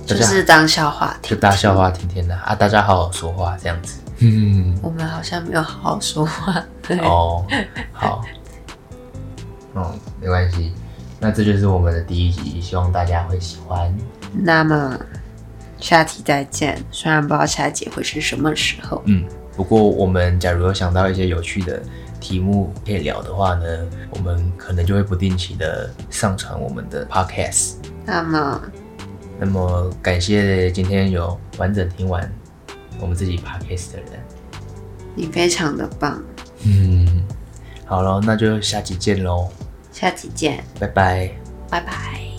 [0.05, 1.35] 就是当笑话听。
[1.35, 3.99] 就大笑话听听的啊，大家好好说话这样子。
[4.19, 6.63] 嗯，我们好像没有好好说话。
[6.81, 7.45] 对，哦，
[7.91, 8.21] 好，
[9.75, 10.73] 嗯，没关系。
[11.19, 13.93] 那这就是我们的第一集，希望大家会喜欢。
[14.31, 14.97] 那么
[15.79, 16.81] 下期再见。
[16.91, 19.25] 虽然不知道下一集会是什么时候，嗯，
[19.57, 21.81] 不过我们假如有想到一些有趣的
[22.27, 27.75] 题目可以聊的话呢，我们可能就会不定期的上传我们的 podcast。
[28.03, 28.61] 那么
[29.39, 32.27] 那么感谢今天有完整听完
[32.99, 34.19] 我们自己 podcast 的人。
[35.13, 36.19] 你非常的棒，
[36.63, 37.23] 嗯，
[37.85, 39.47] 好了，那就下期见喽，
[39.91, 41.29] 下期见，拜拜。
[41.69, 42.34] 拜拜。